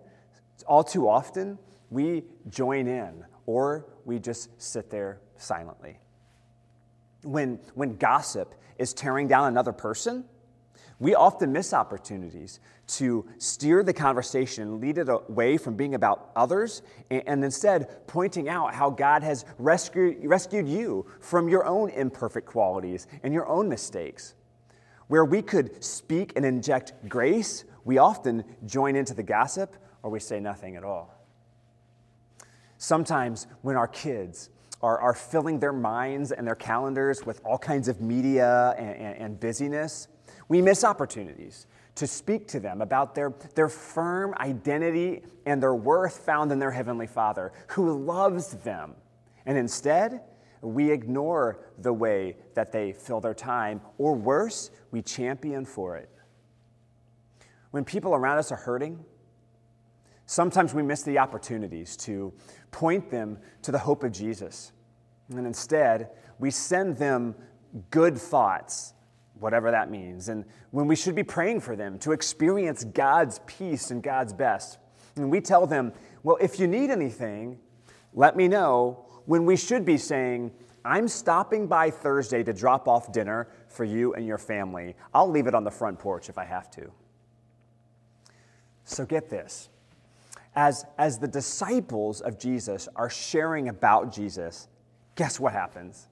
all 0.66 0.84
too 0.84 1.08
often, 1.08 1.60
we 1.92 2.24
join 2.50 2.88
in 2.88 3.26
or 3.46 3.86
we 4.06 4.20
just 4.20 4.50
sit 4.62 4.90
there 4.90 5.20
silently. 5.38 6.00
When, 7.24 7.60
when 7.74 7.96
gossip 7.98 8.54
is 8.78 8.94
tearing 8.94 9.28
down 9.28 9.48
another 9.48 9.74
person, 9.74 10.26
we 11.00 11.14
often 11.14 11.52
miss 11.52 11.74
opportunities 11.74 12.60
to 12.88 13.28
steer 13.38 13.84
the 13.84 13.94
conversation, 13.94 14.80
lead 14.80 14.98
it 14.98 15.10
away 15.10 15.58
from 15.58 15.76
being 15.76 15.96
about 15.96 16.32
others, 16.36 16.84
and, 17.10 17.44
instead 17.44 18.08
pointing 18.08 18.48
out 18.48 18.74
how 18.74 18.90
God 18.90 19.22
has 19.24 19.44
rescued, 19.58 20.18
rescued 20.24 20.68
you 20.68 21.06
from 21.20 21.50
your 21.50 21.66
own 21.66 21.90
imperfect 21.90 22.48
qualities 22.48 23.08
and 23.24 23.34
your 23.34 23.48
own 23.48 23.68
mistakes. 23.68 24.36
Where 25.08 25.26
we 25.26 25.42
could 25.42 25.84
speak 25.84 26.34
and 26.36 26.46
inject 26.46 26.94
grace, 27.10 27.66
we 27.84 27.98
often 27.98 28.44
join 28.66 28.96
into 28.96 29.14
the 29.14 29.24
gossip 29.24 29.76
or 30.02 30.10
we 30.10 30.20
say 30.20 30.40
nothing 30.40 30.76
at 30.76 30.84
all. 30.84 31.14
Sometimes 32.86 33.48
when 33.64 33.76
our 33.76 33.88
kids 33.88 34.52
are, 34.84 35.00
are 35.00 35.16
filling 35.16 35.60
their 35.60 35.74
minds 35.74 36.32
and 36.32 36.46
their 36.46 36.54
calendars 36.54 37.26
with 37.26 37.42
all 37.44 37.58
kinds 37.58 37.88
of 37.88 38.00
media 38.00 38.76
and, 38.78 38.96
and, 38.96 39.18
and 39.18 39.40
busyness, 39.40 40.08
we 40.50 40.62
miss 40.62 40.84
opportunities 40.84 41.66
to 41.96 42.06
speak 42.06 42.48
to 42.50 42.60
them 42.60 42.84
about 42.84 43.16
their, 43.16 43.34
their 43.56 43.70
firm 43.70 44.36
identity 44.38 45.24
and 45.48 45.64
their 45.64 45.74
worth 45.74 46.20
found 46.20 46.52
in 46.52 46.60
their 46.60 46.70
Heavenly 46.70 47.08
Father, 47.08 47.54
who 47.70 47.92
loves 47.92 48.50
them. 48.50 48.94
And 49.48 49.58
instead, 49.58 50.22
we 50.62 50.92
ignore 50.92 51.66
the 51.80 51.92
way 51.92 52.38
that 52.54 52.72
they 52.72 52.94
fill 52.94 53.20
their 53.20 53.34
time, 53.34 53.82
or 53.98 54.14
worse, 54.14 54.70
we 54.92 55.02
champion 55.02 55.66
for 55.66 55.98
it. 55.98 56.12
When 57.72 57.84
people 57.84 58.14
around 58.14 58.38
us 58.38 58.52
are 58.52 58.58
hurting, 58.58 59.04
sometimes 60.26 60.74
we 60.74 60.84
miss 60.84 61.04
the 61.04 61.18
opportunities 61.18 61.96
to 61.98 62.34
point 62.72 63.10
them 63.10 63.38
to 63.62 63.72
the 63.72 63.80
hope 63.80 64.04
of 64.04 64.12
Jesus. 64.12 64.72
And 65.30 65.46
instead, 65.46 66.10
we 66.40 66.52
send 66.52 66.98
them 66.98 67.36
good 67.90 68.18
thoughts 68.18 68.96
whatever 69.40 69.72
that 69.72 69.92
means, 69.92 70.30
and 70.30 70.46
when 70.72 70.88
we 70.88 70.96
should 70.96 71.16
be 71.16 71.24
praying 71.24 71.60
for 71.60 71.76
them 71.76 72.00
to 72.00 72.12
experience 72.12 72.84
God's 72.84 73.40
peace 73.46 73.92
and 73.92 74.02
God's 74.02 74.34
best. 74.34 74.78
And 75.16 75.30
we 75.30 75.42
tell 75.42 75.68
them, 75.68 75.94
well, 76.24 76.38
if 76.42 76.60
you 76.60 76.68
need 76.68 76.90
anything, 76.90 77.60
let 78.14 78.36
me 78.36 78.48
know, 78.48 79.06
when 79.26 79.46
we 79.46 79.58
should 79.58 79.86
be 79.86 79.98
saying, 79.98 80.52
I'm 80.84 81.08
stopping 81.08 81.68
by 81.68 81.90
Thursday 81.90 82.44
to 82.44 82.54
drop 82.54 82.88
off 82.88 83.12
dinner 83.12 83.48
for 83.70 83.84
you 83.84 84.14
and 84.14 84.26
your 84.26 84.38
family. 84.38 84.96
I'll 85.14 85.30
leave 85.30 85.48
it 85.48 85.56
on 85.56 85.64
the 85.64 85.72
front 85.72 86.00
porch 86.00 86.30
if 86.30 86.38
I 86.38 86.46
have 86.46 86.70
to. 86.72 86.92
So 88.84 89.06
get 89.06 89.30
this. 89.30 89.70
As, 90.56 90.86
as 90.98 91.20
the 91.20 91.28
disciples 91.28 92.22
of 92.22 92.40
Jesus 92.40 92.88
are 92.96 93.10
sharing 93.10 93.68
about 93.68 94.14
Jesus, 94.14 94.68
guess 95.16 95.40
what 95.40 95.54
happens? 95.54 96.08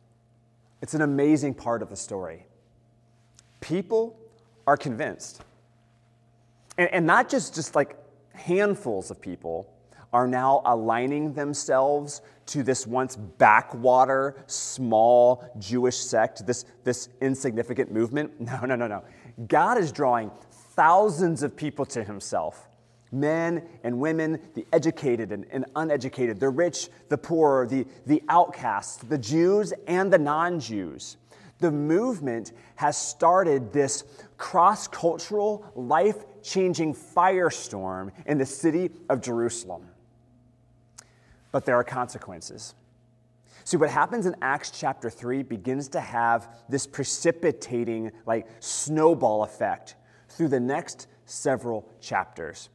It's 0.82 0.94
an 0.94 1.02
amazing 1.02 1.54
part 1.54 1.82
of 1.82 1.90
the 1.90 1.96
story 1.96 2.46
people 3.62 4.20
are 4.68 4.76
convinced. 4.76 5.42
And, 6.78 6.90
and 6.90 7.06
not 7.06 7.30
just, 7.30 7.56
just 7.56 7.76
like 7.76 7.96
handfuls 8.34 9.10
of 9.10 9.22
people 9.22 9.74
are 10.12 10.28
now 10.28 10.62
aligning 10.66 11.34
themselves 11.34 12.22
to 12.48 12.62
this 12.62 12.86
once 12.86 13.16
backwater, 13.16 14.36
small 14.48 15.50
Jewish 15.60 15.98
sect, 15.98 16.46
this, 16.46 16.66
this 16.84 17.10
insignificant 17.22 17.92
movement. 17.92 18.32
No, 18.40 18.66
no, 18.66 18.76
no, 18.76 18.88
no. 18.88 19.04
God 19.48 19.78
is 19.78 19.92
drawing 19.92 20.30
thousands 20.76 21.42
of 21.42 21.56
people 21.56 21.86
to 21.88 22.04
himself 22.04 22.68
men 23.14 23.64
and 23.84 24.00
women, 24.00 24.40
the 24.56 24.66
educated 24.74 25.32
and, 25.32 25.46
and, 25.52 25.66
uneducated, 25.76 26.40
the 26.40 26.50
rich, 26.50 26.90
the 27.10 27.18
poor, 27.18 27.68
the, 27.68 27.86
the 28.06 28.22
outcasts, 28.28 28.98
the 28.98 29.18
Jews 29.18 29.74
and 29.88 30.12
the 30.12 30.18
non 30.18 30.60
Jews 30.60 31.18
the 31.64 31.72
movement 31.72 32.52
has 32.76 32.98
started 32.98 33.72
this 33.72 34.04
cross 34.38 34.86
cultural, 34.86 35.66
life 35.76 36.26
changing 36.44 36.94
firestorm 36.94 38.12
in 38.26 38.38
the 38.38 38.46
city 38.46 38.92
of 39.10 39.22
Jerusalem. 39.22 39.88
But 41.54 41.66
there 41.66 41.76
are 41.76 41.84
consequences. 41.86 42.76
See, 43.64 43.78
what 43.78 43.90
happens 43.90 44.26
in 44.26 44.36
Acts 44.42 44.72
chapter 44.72 45.10
3 45.10 45.44
begins 45.44 45.88
to 45.90 46.02
have 46.02 46.50
this 46.68 46.86
precipitating, 46.86 48.12
like, 48.26 48.46
snowball 48.60 49.44
effect 49.44 49.96
through 50.28 50.50
the 50.50 50.60
next 50.60 51.08
several 51.26 51.90
chapters. 52.02 52.68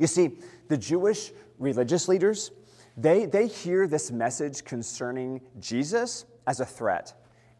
You 0.00 0.06
see, 0.06 0.38
the 0.68 0.78
Jewish 0.78 1.30
religious 1.58 2.08
leaders, 2.08 2.52
they, 2.96 3.26
they 3.26 3.46
hear 3.46 3.86
this 3.86 4.10
message 4.10 4.64
concerning 4.64 5.42
Jesus 5.60 6.24
as 6.46 6.60
a 6.60 6.64
threat. 6.64 7.12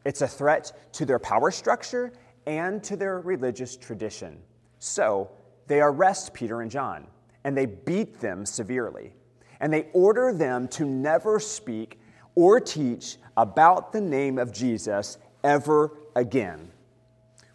It's 0.07 0.23
a 0.23 0.27
threat 0.27 0.93
to 0.95 1.05
their 1.05 1.19
power 1.19 1.51
structure 1.51 2.15
and 2.47 2.83
to 2.85 2.97
their 2.97 3.21
religious 3.21 3.77
tradition. 3.77 4.39
So 4.79 5.31
they 5.67 5.83
arrest 5.83 6.33
Peter 6.33 6.63
and 6.63 6.71
John 6.71 7.07
and 7.45 7.55
they 7.55 7.67
beat 7.67 8.21
them 8.21 8.47
severely. 8.47 9.13
And 9.61 9.71
they 9.71 9.89
order 9.93 10.33
them 10.33 10.67
to 10.69 10.87
never 10.87 11.41
speak 11.41 12.01
or 12.35 12.59
teach 12.59 13.19
about 13.37 13.93
the 13.93 14.01
name 14.01 14.39
of 14.39 14.51
Jesus 14.51 15.19
ever 15.45 15.93
again. 16.17 16.71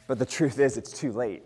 But 0.08 0.20
the 0.20 0.27
truth 0.27 0.60
is, 0.60 0.77
it's 0.77 0.92
too 0.92 1.12
late. 1.12 1.42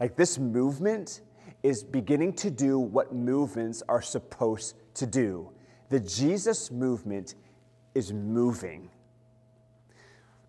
Like 0.00 0.16
this 0.16 0.36
movement 0.36 1.20
is 1.62 1.82
beginning 1.82 2.32
to 2.34 2.50
do 2.50 2.78
what 2.78 3.14
movements 3.14 3.82
are 3.88 4.02
supposed 4.02 4.76
to 4.94 5.06
do. 5.06 5.50
The 5.88 6.00
Jesus 6.00 6.70
movement 6.70 7.34
is 7.94 8.12
moving. 8.12 8.90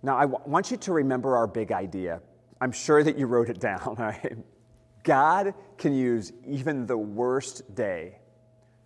Now, 0.03 0.17
I 0.17 0.21
w- 0.21 0.39
want 0.45 0.71
you 0.71 0.77
to 0.77 0.93
remember 0.93 1.35
our 1.35 1.47
big 1.47 1.71
idea. 1.71 2.21
I'm 2.59 2.71
sure 2.71 3.03
that 3.03 3.17
you 3.17 3.27
wrote 3.27 3.49
it 3.49 3.59
down. 3.59 3.95
Right? 3.99 4.37
God 5.03 5.53
can 5.77 5.93
use 5.93 6.33
even 6.45 6.85
the 6.85 6.97
worst 6.97 7.73
day 7.75 8.19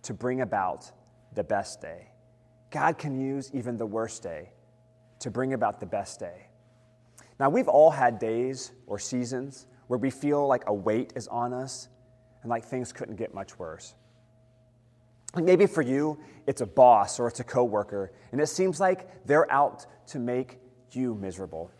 to 0.02 0.14
bring 0.14 0.40
about 0.40 0.90
the 1.34 1.42
best 1.42 1.80
day. 1.80 2.08
God 2.70 2.96
can 2.96 3.20
use 3.20 3.50
even 3.52 3.76
the 3.76 3.86
worst 3.86 4.22
day 4.22 4.52
to 5.18 5.30
bring 5.30 5.52
about 5.52 5.80
the 5.80 5.86
best 5.86 6.20
day. 6.20 6.48
Now, 7.40 7.50
we've 7.50 7.68
all 7.68 7.90
had 7.90 8.18
days 8.18 8.72
or 8.86 8.98
seasons 8.98 9.66
where 9.88 9.98
we 9.98 10.10
feel 10.10 10.46
like 10.46 10.62
a 10.68 10.74
weight 10.74 11.12
is 11.16 11.26
on 11.28 11.52
us 11.52 11.88
and 12.42 12.50
like 12.50 12.64
things 12.64 12.92
couldn't 12.92 13.16
get 13.16 13.34
much 13.34 13.58
worse. 13.58 13.94
Maybe 15.34 15.66
for 15.66 15.82
you, 15.82 16.18
it's 16.46 16.60
a 16.60 16.66
boss 16.66 17.18
or 17.18 17.26
it's 17.26 17.40
a 17.40 17.44
coworker, 17.44 18.12
and 18.32 18.40
it 18.40 18.48
seems 18.48 18.80
like 18.80 19.24
they're 19.24 19.50
out 19.50 19.86
to 20.08 20.18
make 20.18 20.58
you 20.90 21.14
miserable. 21.14 21.70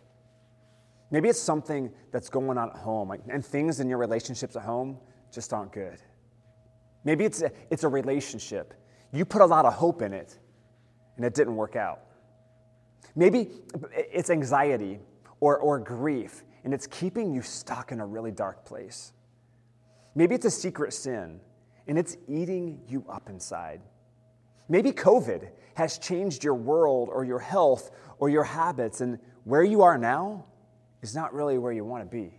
Maybe 1.11 1.29
it's 1.29 1.41
something 1.41 1.91
that's 2.11 2.31
going 2.31 2.57
on 2.57 2.71
at 2.71 2.77
home, 2.77 3.09
like, 3.09 3.21
and 3.29 3.45
things 3.45 3.81
in 3.81 3.89
your 3.89 3.99
relationships 3.99 4.57
at 4.57 4.63
home 4.63 4.99
just 5.31 5.53
aren't 5.53 5.73
good. 5.73 5.99
Maybe 7.05 7.27
it's 7.27 7.43
a, 7.43 7.51
it's 7.71 7.85
a 7.85 7.89
relationship. 7.89 8.73
You 9.13 9.27
put 9.27 9.43
a 9.43 9.47
lot 9.47 9.67
of 9.67 9.75
hope 9.75 10.01
in 10.01 10.15
it, 10.15 10.39
and 11.17 11.25
it 11.27 11.35
didn't 11.35 11.57
work 11.57 11.77
out. 11.77 12.01
Maybe 13.15 13.51
it's 13.93 14.31
anxiety 14.31 15.01
or, 15.41 15.59
or 15.59 15.79
grief, 15.79 16.45
and 16.65 16.73
it's 16.73 16.87
keeping 16.87 17.35
you 17.35 17.43
stuck 17.43 17.93
in 17.93 18.01
a 18.01 18.07
really 18.07 18.31
dark 18.31 18.65
place. 18.65 19.13
Maybe 20.15 20.35
it's 20.35 20.45
a 20.45 20.51
secret 20.51 20.93
sin, 20.93 21.41
and 21.87 21.99
it's 21.99 22.17
eating 22.29 22.81
you 22.87 23.05
up 23.09 23.29
inside. 23.29 23.81
Maybe 24.69 24.93
COVID 24.93 25.49
has 25.75 25.99
changed 25.99 26.45
your 26.45 26.55
world 26.55 27.09
or 27.11 27.25
your 27.25 27.39
health 27.39 27.91
or 28.19 28.29
your 28.29 28.45
habits, 28.45 29.01
and 29.01 29.19
where 29.45 29.65
you 29.65 29.83
are 29.83 29.99
now 29.99 30.45
is 31.03 31.15
not 31.15 31.35
really 31.35 31.59
where 31.59 31.73
you 31.73 31.85
want 31.85 32.05
to 32.05 32.11
be. 32.11 32.33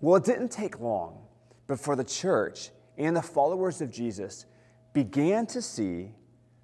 Well, 0.00 0.16
it 0.16 0.24
didn't 0.24 0.50
take 0.50 0.80
long 0.80 1.18
before 1.66 1.96
the 1.96 2.04
church 2.04 2.70
and 2.98 3.16
the 3.16 3.22
followers 3.22 3.80
of 3.80 3.90
Jesus 3.90 4.46
began 4.92 5.46
to 5.46 5.62
see 5.62 6.12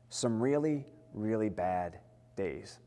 some 0.08 0.42
really, 0.42 0.86
really 1.14 1.48
bad 1.48 1.98
days. 2.36 2.78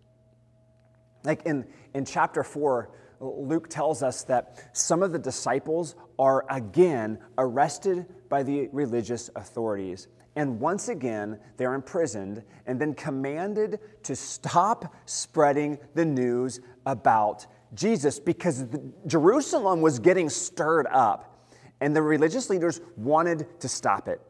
Like 1.23 1.43
in, 1.45 1.65
in 1.93 2.05
chapter 2.05 2.43
4, 2.43 2.89
Luke 3.19 3.69
tells 3.69 4.01
us 4.01 4.23
that 4.23 4.69
some 4.73 5.03
of 5.03 5.11
the 5.11 5.19
disciples 5.19 5.95
are 6.17 6.45
again 6.49 7.19
arrested 7.37 8.05
by 8.29 8.43
the 8.43 8.69
religious 8.71 9.29
authorities. 9.35 10.07
And 10.35 10.59
once 10.59 10.87
again, 10.87 11.39
they're 11.57 11.73
imprisoned 11.73 12.43
and 12.65 12.79
then 12.79 12.93
commanded 12.93 13.79
to 14.03 14.15
stop 14.15 14.93
spreading 15.05 15.79
the 15.95 16.05
news 16.05 16.61
about 16.85 17.45
Jesus 17.73 18.19
because 18.19 18.65
Jerusalem 19.05 19.81
was 19.81 19.99
getting 19.99 20.29
stirred 20.29 20.87
up 20.91 21.47
and 21.81 21.95
the 21.95 22.01
religious 22.01 22.49
leaders 22.49 22.81
wanted 22.95 23.47
to 23.59 23.67
stop 23.67 24.07
it. 24.07 24.21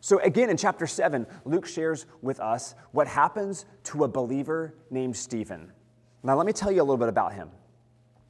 So, 0.00 0.18
again, 0.20 0.50
in 0.50 0.56
chapter 0.56 0.86
7, 0.86 1.26
Luke 1.44 1.66
shares 1.66 2.06
with 2.22 2.38
us 2.38 2.74
what 2.92 3.08
happens 3.08 3.64
to 3.84 4.04
a 4.04 4.08
believer 4.08 4.74
named 4.90 5.16
Stephen. 5.16 5.72
Now, 6.22 6.36
let 6.36 6.46
me 6.46 6.52
tell 6.52 6.70
you 6.70 6.80
a 6.80 6.84
little 6.84 6.96
bit 6.96 7.08
about 7.08 7.32
him. 7.32 7.50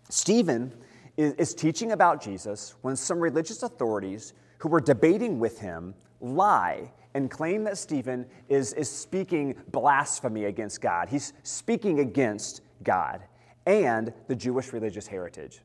Stephen 0.08 0.72
is, 1.16 1.32
is 1.34 1.54
teaching 1.54 1.92
about 1.92 2.22
Jesus 2.22 2.74
when 2.82 2.96
some 2.96 3.18
religious 3.18 3.62
authorities 3.62 4.32
who 4.58 4.68
were 4.68 4.80
debating 4.80 5.38
with 5.38 5.58
him 5.58 5.94
lie 6.20 6.90
and 7.14 7.30
claim 7.30 7.64
that 7.64 7.78
Stephen 7.78 8.26
is, 8.48 8.72
is 8.74 8.90
speaking 8.90 9.54
blasphemy 9.70 10.44
against 10.44 10.80
God. 10.80 11.08
He's 11.08 11.32
speaking 11.42 12.00
against 12.00 12.60
God 12.82 13.22
and 13.66 14.12
the 14.28 14.36
Jewish 14.36 14.72
religious 14.72 15.06
heritage. 15.06 15.60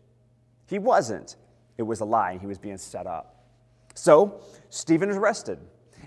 He 0.67 0.79
wasn't. 0.79 1.35
It 1.77 1.83
was 1.83 1.99
a 1.99 2.05
lie, 2.05 2.37
he 2.37 2.47
was 2.47 2.57
being 2.57 2.77
set 2.77 3.05
up. 3.05 3.45
So, 3.93 4.41
Stephen 4.69 5.09
is 5.09 5.17
arrested, 5.17 5.59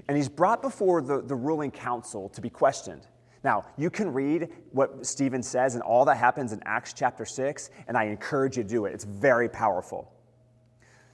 and 0.09 0.17
he's 0.17 0.29
brought 0.29 0.62
before 0.62 1.03
the, 1.03 1.21
the 1.21 1.35
ruling 1.35 1.71
council 1.71 2.31
to 2.31 2.41
be 2.41 2.49
questioned. 2.49 3.07
Now, 3.45 3.67
you 3.77 3.91
can 3.91 4.13
read 4.13 4.49
what 4.73 5.07
Stephen 5.07 5.43
says 5.43 5.75
and 5.75 5.83
all 5.83 6.07
that 6.07 6.17
happens 6.17 6.53
in 6.53 6.63
Acts 6.65 6.95
chapter 6.95 7.27
6, 7.27 7.71
and 7.87 7.97
I 7.97 8.05
encourage 8.05 8.57
you 8.57 8.63
to 8.63 8.69
do 8.69 8.87
it. 8.87 8.95
It's 8.95 9.05
very 9.05 9.51
powerful. 9.51 10.11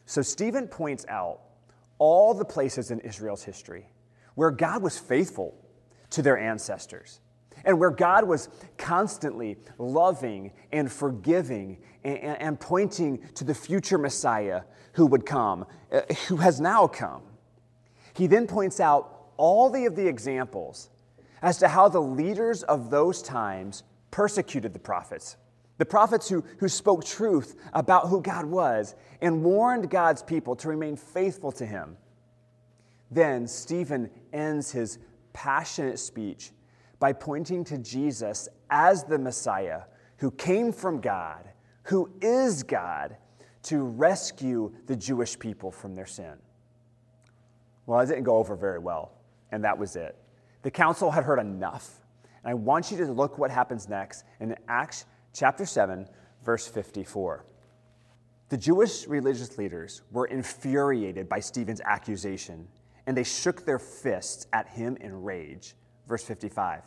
So, 0.07 0.23
Stephen 0.23 0.69
points 0.69 1.05
out 1.09 1.41
all 1.99 2.33
the 2.33 2.45
places 2.45 2.93
in 2.93 3.01
Israel's 3.01 3.43
history 3.43 3.87
where 4.37 4.53
God 4.53 4.81
was 4.81 4.97
faithful 4.97 5.55
to 6.11 6.23
their 6.23 6.39
ancestors 6.39 7.21
and 7.65 7.79
where 7.79 7.91
God 7.91 8.27
was 8.27 8.49
constantly 8.79 9.59
loving 9.77 10.53
and 10.73 10.91
forgiving 10.91 11.79
and, 12.05 12.19
and, 12.19 12.61
pointing 12.61 13.19
to 13.35 13.45
the 13.45 13.55
future 13.55 13.99
Messiah 13.99 14.63
who 14.95 15.05
would 15.07 15.27
come, 15.27 15.67
uh, 15.93 16.01
who 16.29 16.37
has 16.37 16.61
now 16.61 16.87
come. 16.87 17.23
He 18.15 18.27
then 18.27 18.47
points 18.47 18.81
out 18.81 19.33
all 19.37 19.69
the, 19.69 19.85
of 19.85 19.97
the 19.97 20.07
examples 20.07 20.89
as 21.43 21.59
to 21.59 21.69
how 21.69 21.89
the 21.89 22.01
leaders 22.01 22.63
of 22.65 22.91
those 22.91 23.23
times 23.23 23.83
persecuted 24.11 24.73
the 24.73 24.79
prophets. 24.79 25.37
The 25.79 25.87
prophets 25.87 26.29
who, 26.29 26.45
who 26.59 26.69
spoke 26.69 27.05
truth 27.05 27.57
about 27.73 28.09
who 28.09 28.21
God 28.21 28.45
was 28.45 28.95
and 29.23 29.43
warned 29.43 29.91
God's 29.91 30.23
people 30.23 30.55
to 30.57 30.69
remain 30.69 30.97
faithful 30.97 31.53
to 31.53 31.65
him. 31.65 31.97
Then 33.11 33.47
Stephen 33.47 34.11
ends 34.33 34.71
his 34.71 34.99
passionate 35.33 35.99
speech 35.99 36.51
by 36.99 37.13
pointing 37.13 37.65
to 37.65 37.79
Jesus 37.79 38.49
as 38.69 39.05
the 39.05 39.19
Messiah 39.19 39.83
who 40.19 40.31
came 40.33 40.71
from 40.71 41.01
God, 41.01 41.49
who 41.85 42.11
is 42.21 42.63
God, 42.63 43.17
to 43.63 43.83
rescue 43.83 44.73
the 44.87 44.97
Jewish 44.97 45.39
people 45.39 45.71
from 45.71 45.95
their 45.95 46.07
sin. 46.07 46.35
Well, 47.87 48.01
it 48.01 48.07
didn't 48.07 48.25
go 48.25 48.37
over 48.37 48.55
very 48.55 48.79
well, 48.79 49.13
and 49.51 49.65
that 49.65 49.79
was 49.79 49.97
it. 49.97 50.17
The 50.63 50.71
council 50.71 51.11
had 51.11 51.25
heard 51.25 51.39
enough. 51.39 52.01
And 52.43 52.51
I 52.51 52.55
want 52.55 52.91
you 52.91 52.97
to 52.99 53.13
look 53.13 53.39
what 53.39 53.51
happens 53.51 53.89
next 53.89 54.25
in 54.41 54.57
Acts 54.69 55.05
chapter 55.33 55.67
7, 55.67 56.07
verse 56.45 56.67
54. 56.67 57.45
The 58.49 58.57
Jewish 58.57 59.07
religious 59.07 59.59
leaders 59.59 60.03
were 60.11 60.27
infuriated 60.27 61.29
by 61.29 61.41
Stephen's 61.41 61.81
accusation, 61.83 62.67
and 63.07 63.17
they 63.17 63.25
shook 63.25 63.65
their 63.65 63.79
fists 63.79 64.47
at 64.53 64.69
him 64.69 64.97
in 64.97 65.23
rage. 65.23 65.75
Verse 66.09 66.25
55. 66.25 66.83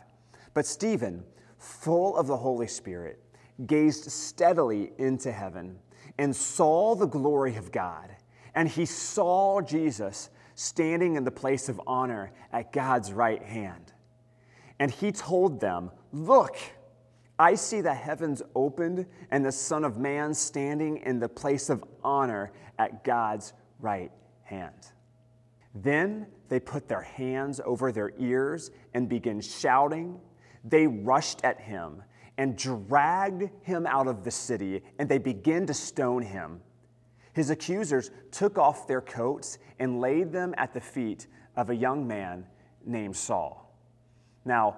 But 0.54 0.66
Stephen, 0.66 1.24
full 1.58 2.18
of 2.18 2.28
the 2.28 2.38
Holy 2.38 2.68
Spirit, 2.68 3.24
gazed 3.66 4.12
steadily 4.12 4.92
into 4.98 5.32
heaven 5.32 5.80
and 6.18 6.36
saw 6.36 6.96
the 6.96 7.06
glory 7.06 7.56
of 7.56 7.72
God. 7.72 8.10
And 8.56 8.68
he 8.68 8.86
saw 8.86 9.62
Jesus 9.62 10.30
standing 10.56 11.16
in 11.16 11.24
the 11.24 11.32
place 11.32 11.70
of 11.70 11.82
honor 11.88 12.32
at 12.52 12.72
God's 12.72 13.12
right 13.12 13.42
hand. 13.42 13.94
And 14.80 14.92
he 14.92 15.12
told 15.12 15.60
them, 15.60 15.92
Look, 16.12 16.58
I 17.40 17.56
see 17.56 17.82
the 17.82 17.94
heavens 17.94 18.42
opened 18.56 19.06
and 19.32 19.44
the 19.44 19.52
Son 19.52 19.84
of 19.84 19.98
Man 19.98 20.34
standing 20.34 20.98
in 20.98 21.20
the 21.20 21.30
place 21.30 21.70
of 21.70 21.84
honor 22.04 22.52
at 22.78 23.04
God's 23.04 23.54
right 23.80 24.12
hand. 24.44 24.92
Then 25.76 26.28
they 26.50 26.60
put 26.60 26.88
their 26.88 27.02
hands 27.02 27.60
over 27.66 27.92
their 27.92 28.14
ears 28.20 28.72
and 28.94 29.10
began 29.10 29.42
shouting. 29.42 30.20
They 30.64 30.86
rushed 30.86 31.44
at 31.44 31.60
him 31.60 32.04
and 32.38 32.58
dragged 32.58 33.50
him 33.62 33.86
out 33.86 34.08
of 34.08 34.24
the 34.24 34.32
city, 34.32 34.82
and 35.00 35.10
they 35.10 35.18
began 35.18 35.66
to 35.68 35.74
stone 35.74 36.22
him. 36.22 36.62
His 37.34 37.50
accusers 37.50 38.12
took 38.32 38.58
off 38.58 38.88
their 38.88 39.02
coats 39.02 39.58
and 39.80 40.00
laid 40.00 40.32
them 40.32 40.54
at 40.58 40.74
the 40.74 40.80
feet 40.80 41.28
of 41.56 41.70
a 41.70 41.76
young 41.76 42.08
man 42.08 42.46
named 42.86 43.16
Saul. 43.16 43.76
Now, 44.46 44.78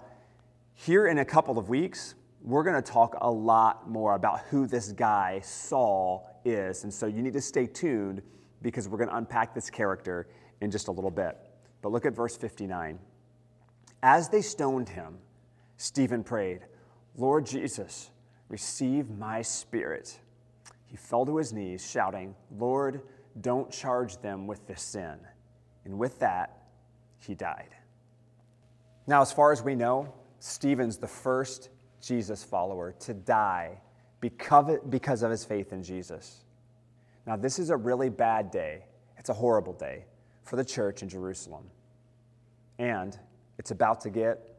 here 0.74 1.08
in 1.08 1.20
a 1.20 1.26
couple 1.26 1.58
of 1.58 1.70
weeks, 1.70 2.16
we're 2.42 2.64
going 2.64 2.76
to 2.76 2.92
talk 2.92 3.18
a 3.22 3.32
lot 3.32 3.90
more 3.90 4.14
about 4.14 4.42
who 4.50 4.68
this 4.68 4.92
guy, 4.92 5.40
Saul, 5.44 6.30
is. 6.46 6.84
And 6.84 6.94
so 6.94 7.08
you 7.08 7.22
need 7.22 7.34
to 7.34 7.42
stay 7.42 7.66
tuned 7.66 8.22
because 8.62 8.88
we're 8.88 8.98
going 8.98 9.10
to 9.10 9.18
unpack 9.18 9.56
this 9.56 9.70
character 9.70 10.28
in 10.62 10.72
just 10.72 10.88
a 10.88 10.92
little 10.92 11.12
bit. 11.12 11.38
But 11.82 11.92
look 11.92 12.06
at 12.06 12.14
verse 12.14 12.38
59. 12.38 13.00
As 14.04 14.30
they 14.30 14.42
stoned 14.42 14.90
him, 14.90 15.18
Stephen 15.78 16.24
prayed, 16.24 16.62
Lord 17.18 17.46
Jesus, 17.46 18.12
receive 18.50 19.10
my 19.10 19.42
spirit. 19.42 20.20
He 20.86 20.98
fell 20.98 21.26
to 21.26 21.38
his 21.38 21.52
knees, 21.52 21.90
shouting, 21.90 22.36
Lord, 22.58 23.02
don't 23.42 23.72
charge 23.72 24.18
them 24.18 24.48
with 24.48 24.66
this 24.68 24.82
sin. 24.82 25.18
And 25.84 25.98
with 25.98 26.20
that, 26.20 26.64
he 27.20 27.36
died. 27.36 27.76
Now, 29.08 29.22
as 29.22 29.32
far 29.32 29.52
as 29.52 29.62
we 29.62 29.76
know, 29.76 30.14
Stephen's 30.40 30.98
the 30.98 31.08
first 31.08 31.70
Jesus 32.02 32.44
follower 32.44 32.94
to 33.00 33.14
die 33.14 33.82
because 34.20 35.24
of 35.24 35.32
his 35.32 35.46
faith 35.46 35.74
in 35.74 35.84
Jesus. 35.84 36.44
Now, 37.26 37.36
this 37.36 37.60
is 37.60 37.70
a 37.70 37.78
really 37.78 38.10
bad 38.10 38.52
day. 38.52 38.86
It's 39.18 39.30
a 39.30 39.34
horrible 39.34 39.74
day 39.74 40.06
for 40.44 40.56
the 40.56 40.66
church 40.66 41.02
in 41.02 41.10
Jerusalem. 41.10 41.66
And 42.78 43.18
it's 43.58 43.72
about 43.72 44.02
to 44.02 44.10
get 44.10 44.56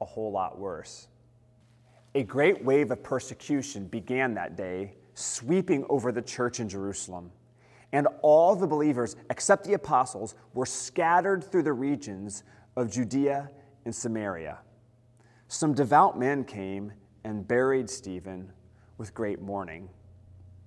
a 0.00 0.04
whole 0.04 0.32
lot 0.32 0.58
worse. 0.58 1.08
A 2.14 2.22
great 2.22 2.64
wave 2.64 2.90
of 2.90 3.02
persecution 3.02 3.86
began 3.86 4.34
that 4.34 4.56
day 4.56 4.94
sweeping 5.14 5.84
over 5.88 6.12
the 6.12 6.22
church 6.22 6.60
in 6.60 6.68
Jerusalem. 6.68 7.30
And 7.92 8.08
all 8.22 8.56
the 8.56 8.66
believers, 8.66 9.16
except 9.30 9.64
the 9.64 9.74
apostles, 9.74 10.34
were 10.54 10.66
scattered 10.66 11.44
through 11.44 11.64
the 11.64 11.72
regions 11.72 12.42
of 12.76 12.90
Judea 12.90 13.50
and 13.84 13.94
Samaria. 13.94 14.58
Some 15.48 15.74
devout 15.74 16.18
men 16.18 16.44
came 16.44 16.92
and 17.24 17.46
buried 17.46 17.90
Stephen 17.90 18.50
with 18.96 19.12
great 19.12 19.40
mourning. 19.42 19.88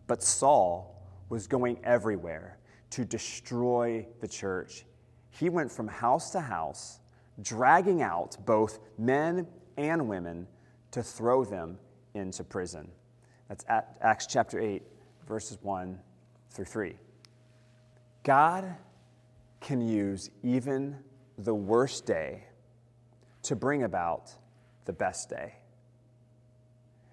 But 0.08 0.22
Saul 0.22 1.04
was 1.30 1.48
going 1.48 1.80
everywhere 1.84 2.60
to 2.92 3.04
destroy 3.04 4.06
the 4.22 4.28
church. 4.28 4.86
He 5.32 5.50
went 5.50 5.72
from 5.72 5.88
house 5.88 6.30
to 6.32 6.40
house, 6.40 7.00
dragging 7.42 8.02
out 8.02 8.38
both 8.46 8.80
men 8.98 9.48
and 9.78 10.08
women 10.08 10.48
to 10.92 11.04
throw 11.04 11.44
them 11.44 11.78
into 12.14 12.44
prison. 12.44 12.90
That's 13.48 13.66
Acts 13.68 14.28
chapter 14.28 14.60
8, 14.60 14.82
verses 15.28 15.58
1 15.62 16.00
through 16.50 16.66
3. 16.66 16.96
God 18.24 18.76
can 19.62 19.82
use 19.82 20.32
even 20.44 20.96
the 21.38 21.54
worst 21.54 22.06
day 22.06 22.44
to 23.44 23.56
bring 23.56 23.84
about 23.84 24.32
the 24.86 24.94
best 24.94 25.30
day. 25.30 25.54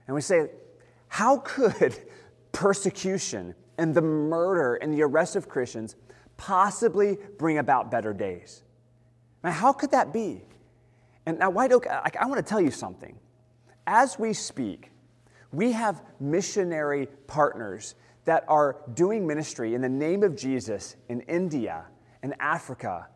And 0.06 0.14
we 0.14 0.20
say, 0.20 0.50
how 1.08 1.38
could 1.38 1.98
persecution 2.52 3.54
and 3.76 3.94
the 3.94 4.02
murder 4.02 4.76
and 4.76 4.92
the 4.92 5.02
arrest 5.02 5.36
of 5.36 5.48
Christians 5.48 5.96
possibly 6.36 7.18
bring 7.38 7.58
about 7.58 7.90
better 7.90 8.12
days? 8.12 8.62
Now, 9.44 9.50
how 9.50 9.72
could 9.72 9.90
that 9.90 10.12
be? 10.12 10.42
And 11.26 11.38
now, 11.38 11.50
White 11.50 11.72
Oak, 11.72 11.86
I, 11.86 12.10
I 12.20 12.26
want 12.26 12.38
to 12.38 12.48
tell 12.48 12.60
you 12.60 12.70
something. 12.70 13.18
As 13.86 14.18
we 14.18 14.32
speak, 14.32 14.91
we 15.52 15.72
have 15.72 16.02
missionary 16.18 17.08
partners 17.26 17.94
that 18.24 18.44
are 18.48 18.76
doing 18.94 19.26
ministry 19.26 19.74
in 19.74 19.82
the 19.82 19.88
name 19.88 20.22
of 20.22 20.36
Jesus 20.36 20.96
in 21.08 21.20
India 21.22 21.84
and 22.22 22.34
Africa, 22.40 23.08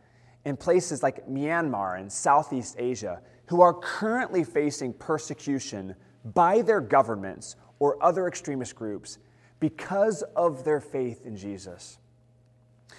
in 0.44 0.57
places 0.57 1.03
like 1.03 1.29
Myanmar 1.29 1.99
and 1.99 2.12
Southeast 2.12 2.77
Asia, 2.79 3.20
who 3.46 3.61
are 3.61 3.75
currently 3.75 4.44
facing 4.44 4.92
persecution 4.92 5.94
by 6.35 6.62
their 6.62 6.81
governments 6.81 7.57
or 7.79 8.03
other 8.05 8.27
extremist 8.27 8.75
groups 8.75 9.18
because 9.61 10.22
of 10.35 10.64
their 10.64 10.81
faith 10.81 11.25
in 11.25 11.37
Jesus. 11.37 11.99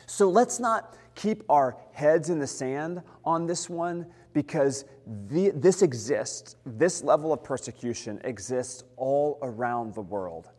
So 0.05 0.29
let's 0.29 0.59
not 0.59 0.95
keep 1.15 1.43
our 1.49 1.77
heads 1.91 2.29
in 2.29 2.39
the 2.39 2.47
sand 2.47 3.01
on 3.25 3.45
this 3.45 3.69
one 3.69 4.07
because 4.33 4.85
the, 5.27 5.51
this 5.51 5.81
exists. 5.81 6.55
This 6.65 7.03
level 7.03 7.33
of 7.33 7.43
persecution 7.43 8.19
exists 8.23 8.83
all 8.95 9.39
around 9.41 9.95
the 9.95 10.01
world. 10.01 10.49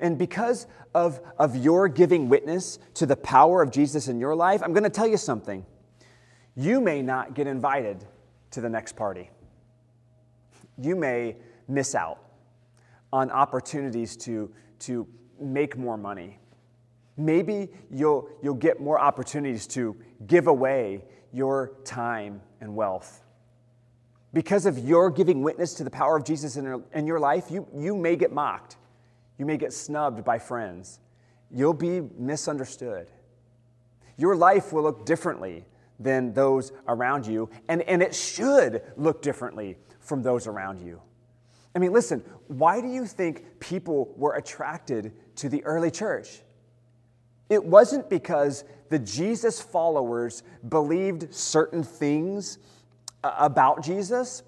And 0.00 0.18
because 0.18 0.66
of, 0.94 1.20
of 1.38 1.56
your 1.56 1.88
giving 1.88 2.28
witness 2.28 2.78
to 2.94 3.06
the 3.06 3.16
power 3.16 3.62
of 3.62 3.70
Jesus 3.70 4.08
in 4.08 4.18
your 4.18 4.34
life, 4.34 4.62
I'm 4.62 4.72
going 4.72 4.84
to 4.84 4.90
tell 4.90 5.06
you 5.06 5.16
something. 5.16 5.64
You 6.56 6.80
may 6.80 7.02
not 7.02 7.34
get 7.34 7.46
invited 7.46 8.04
to 8.52 8.60
the 8.60 8.68
next 8.68 8.96
party. 8.96 9.30
You 10.78 10.96
may 10.96 11.36
miss 11.68 11.94
out 11.94 12.18
on 13.12 13.30
opportunities 13.30 14.16
to, 14.18 14.52
to 14.80 15.06
make 15.40 15.76
more 15.76 15.96
money. 15.96 16.38
Maybe 17.16 17.68
you'll, 17.90 18.28
you'll 18.42 18.54
get 18.54 18.80
more 18.80 18.98
opportunities 18.98 19.66
to 19.68 19.96
give 20.26 20.48
away 20.48 21.04
your 21.34 21.72
time 21.84 22.40
and 22.60 22.74
wealth. 22.76 23.22
Because 24.32 24.66
of 24.66 24.78
your 24.78 25.10
giving 25.10 25.42
witness 25.42 25.74
to 25.74 25.84
the 25.84 25.90
power 25.90 26.16
of 26.16 26.24
Jesus 26.24 26.56
in 26.56 26.64
your, 26.64 26.82
in 26.92 27.06
your 27.06 27.20
life, 27.20 27.50
you, 27.50 27.66
you 27.76 27.96
may 27.96 28.16
get 28.16 28.32
mocked. 28.32 28.76
You 29.38 29.44
may 29.44 29.56
get 29.56 29.72
snubbed 29.72 30.24
by 30.24 30.38
friends. 30.38 31.00
You'll 31.50 31.74
be 31.74 32.00
misunderstood. 32.18 33.10
Your 34.16 34.36
life 34.36 34.72
will 34.72 34.82
look 34.82 35.04
differently 35.04 35.64
than 35.98 36.32
those 36.32 36.72
around 36.88 37.26
you, 37.26 37.48
and, 37.68 37.82
and 37.82 38.02
it 38.02 38.14
should 38.14 38.82
look 38.96 39.22
differently 39.22 39.76
from 40.00 40.22
those 40.22 40.46
around 40.46 40.80
you. 40.80 41.00
I 41.74 41.80
mean, 41.80 41.92
listen, 41.92 42.20
why 42.46 42.80
do 42.80 42.86
you 42.88 43.06
think 43.06 43.58
people 43.58 44.12
were 44.16 44.34
attracted 44.34 45.12
to 45.36 45.48
the 45.48 45.64
early 45.64 45.90
church? 45.90 46.40
It 47.48 47.64
wasn't 47.64 48.08
because 48.08 48.64
the 48.94 48.98
Jesus 49.00 49.60
followers 49.60 50.44
believed 50.68 51.34
certain 51.34 51.82
things 51.82 52.58
uh, 53.24 53.34
about 53.40 53.82
Jesus, 53.82 54.44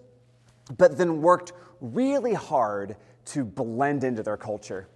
but 0.78 0.96
then 0.96 1.20
worked 1.20 1.52
really 1.80 2.32
hard 2.32 2.94
to 3.24 3.44
blend 3.44 4.04
into 4.04 4.22
their 4.22 4.37
culture, 4.37 4.87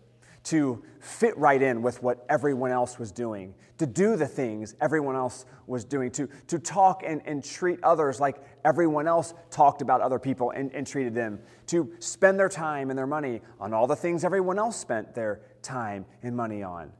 to 0.44 0.84
fit 1.00 1.36
right 1.36 1.60
in 1.60 1.82
with 1.82 2.00
what 2.00 2.24
everyone 2.28 2.70
else 2.70 2.96
was 2.96 3.10
doing, 3.10 3.52
to 3.78 3.86
do 3.86 4.14
the 4.14 4.28
things 4.28 4.76
everyone 4.80 5.16
else 5.16 5.46
was 5.66 5.84
doing, 5.84 6.12
to, 6.12 6.28
to 6.46 6.56
talk 6.56 7.02
and, 7.04 7.20
and 7.24 7.42
treat 7.42 7.82
others 7.82 8.20
like 8.20 8.40
everyone 8.64 9.08
else 9.08 9.34
talked 9.50 9.82
about 9.82 10.00
other 10.00 10.20
people 10.20 10.52
and, 10.52 10.72
and 10.72 10.86
treated 10.86 11.12
them, 11.12 11.40
to 11.66 11.92
spend 11.98 12.38
their 12.38 12.48
time 12.48 12.88
and 12.88 12.96
their 12.96 13.04
money 13.04 13.40
on 13.58 13.74
all 13.74 13.88
the 13.88 13.96
things 13.96 14.22
everyone 14.22 14.60
else 14.60 14.76
spent 14.76 15.12
their 15.12 15.40
time 15.60 16.06
and 16.22 16.36
money 16.36 16.62
on. 16.62 16.92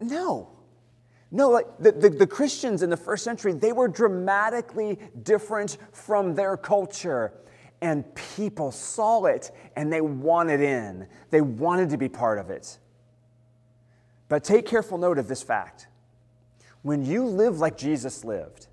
No. 0.00 0.57
No, 1.30 1.50
like 1.50 1.66
the, 1.78 1.92
the, 1.92 2.08
the, 2.08 2.26
Christians 2.26 2.82
in 2.82 2.88
the 2.88 2.96
first 2.96 3.22
century, 3.22 3.52
they 3.52 3.72
were 3.72 3.88
dramatically 3.88 4.98
different 5.22 5.76
from 5.92 6.34
their 6.34 6.56
culture. 6.56 7.34
And 7.82 8.04
people 8.14 8.72
saw 8.72 9.26
it 9.26 9.50
and 9.76 9.92
they 9.92 10.00
wanted 10.00 10.60
in. 10.60 11.06
They 11.30 11.42
wanted 11.42 11.90
to 11.90 11.98
be 11.98 12.08
part 12.08 12.38
of 12.38 12.50
it. 12.50 12.78
But 14.28 14.42
take 14.42 14.66
careful 14.66 14.98
note 14.98 15.18
of 15.18 15.28
this 15.28 15.42
fact. 15.42 15.86
When 16.82 17.04
you 17.04 17.24
live 17.24 17.58
like 17.58 17.76
Jesus 17.76 18.24
lived, 18.24 18.66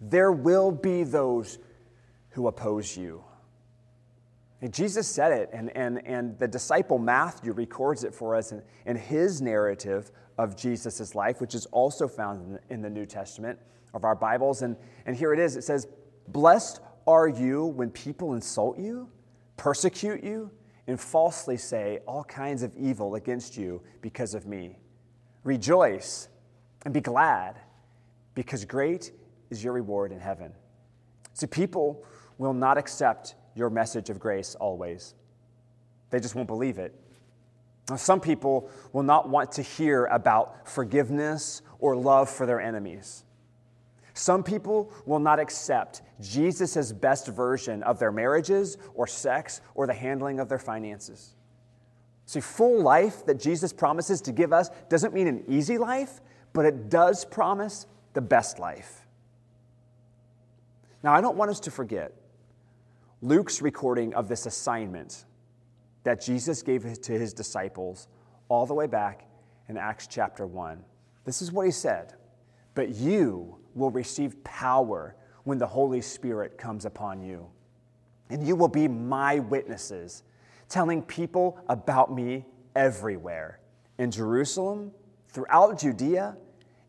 there 0.00 0.30
will 0.30 0.70
be 0.70 1.02
those 1.02 1.58
who 2.30 2.46
oppose 2.46 2.96
you. 2.96 3.24
Jesus 4.66 5.06
said 5.06 5.32
it, 5.32 5.50
and, 5.52 5.74
and, 5.76 6.04
and 6.04 6.36
the 6.38 6.48
disciple 6.48 6.98
Matthew 6.98 7.52
records 7.52 8.02
it 8.02 8.12
for 8.12 8.34
us 8.34 8.50
in, 8.50 8.62
in 8.86 8.96
his 8.96 9.40
narrative 9.40 10.10
of 10.36 10.56
Jesus' 10.56 11.14
life, 11.14 11.40
which 11.40 11.54
is 11.54 11.66
also 11.66 12.08
found 12.08 12.42
in 12.42 12.52
the, 12.52 12.60
in 12.70 12.82
the 12.82 12.90
New 12.90 13.06
Testament 13.06 13.58
of 13.94 14.04
our 14.04 14.16
Bibles. 14.16 14.62
And, 14.62 14.76
and 15.06 15.16
here 15.16 15.32
it 15.32 15.38
is 15.38 15.56
it 15.56 15.62
says, 15.62 15.86
Blessed 16.28 16.80
are 17.06 17.28
you 17.28 17.66
when 17.66 17.90
people 17.90 18.34
insult 18.34 18.78
you, 18.78 19.08
persecute 19.56 20.24
you, 20.24 20.50
and 20.88 21.00
falsely 21.00 21.56
say 21.56 22.00
all 22.06 22.24
kinds 22.24 22.62
of 22.62 22.74
evil 22.76 23.14
against 23.14 23.56
you 23.56 23.80
because 24.00 24.34
of 24.34 24.46
me? 24.46 24.76
Rejoice 25.44 26.28
and 26.84 26.92
be 26.92 27.00
glad, 27.00 27.60
because 28.34 28.64
great 28.64 29.12
is 29.50 29.62
your 29.62 29.72
reward 29.72 30.12
in 30.12 30.20
heaven. 30.20 30.52
So 31.32 31.46
people 31.46 32.04
will 32.38 32.54
not 32.54 32.76
accept 32.76 33.34
your 33.58 33.70
message 33.70 34.08
of 34.08 34.18
grace 34.18 34.54
always, 34.54 35.14
they 36.10 36.20
just 36.20 36.34
won't 36.34 36.48
believe 36.48 36.78
it. 36.78 36.94
Now, 37.90 37.96
some 37.96 38.20
people 38.20 38.70
will 38.92 39.02
not 39.02 39.28
want 39.28 39.52
to 39.52 39.62
hear 39.62 40.06
about 40.06 40.68
forgiveness 40.68 41.62
or 41.78 41.96
love 41.96 42.28
for 42.28 42.46
their 42.46 42.60
enemies. 42.60 43.24
Some 44.14 44.42
people 44.42 44.92
will 45.06 45.20
not 45.20 45.38
accept 45.38 46.02
Jesus' 46.20 46.92
best 46.92 47.28
version 47.28 47.82
of 47.84 47.98
their 47.98 48.12
marriages 48.12 48.76
or 48.94 49.06
sex 49.06 49.60
or 49.74 49.86
the 49.86 49.94
handling 49.94 50.40
of 50.40 50.48
their 50.48 50.58
finances. 50.58 51.34
See, 52.26 52.40
full 52.40 52.82
life 52.82 53.24
that 53.26 53.38
Jesus 53.38 53.72
promises 53.72 54.20
to 54.22 54.32
give 54.32 54.52
us 54.52 54.70
doesn't 54.90 55.14
mean 55.14 55.28
an 55.28 55.44
easy 55.48 55.78
life, 55.78 56.20
but 56.52 56.66
it 56.66 56.90
does 56.90 57.24
promise 57.24 57.86
the 58.12 58.20
best 58.20 58.58
life. 58.58 59.06
Now, 61.02 61.14
I 61.14 61.20
don't 61.20 61.36
want 61.36 61.50
us 61.50 61.60
to 61.60 61.70
forget 61.70 62.12
Luke's 63.20 63.60
recording 63.60 64.14
of 64.14 64.28
this 64.28 64.46
assignment 64.46 65.24
that 66.04 66.20
Jesus 66.20 66.62
gave 66.62 67.00
to 67.02 67.12
his 67.12 67.32
disciples 67.32 68.06
all 68.48 68.64
the 68.64 68.74
way 68.74 68.86
back 68.86 69.26
in 69.68 69.76
Acts 69.76 70.06
chapter 70.06 70.46
1. 70.46 70.84
This 71.24 71.42
is 71.42 71.50
what 71.50 71.66
he 71.66 71.72
said 71.72 72.14
But 72.76 72.90
you 72.90 73.58
will 73.74 73.90
receive 73.90 74.42
power 74.44 75.16
when 75.42 75.58
the 75.58 75.66
Holy 75.66 76.00
Spirit 76.00 76.58
comes 76.58 76.84
upon 76.84 77.20
you. 77.20 77.48
And 78.30 78.46
you 78.46 78.54
will 78.54 78.68
be 78.68 78.86
my 78.86 79.40
witnesses, 79.40 80.22
telling 80.68 81.02
people 81.02 81.58
about 81.68 82.14
me 82.14 82.44
everywhere 82.76 83.58
in 83.98 84.12
Jerusalem, 84.12 84.92
throughout 85.28 85.80
Judea, 85.80 86.36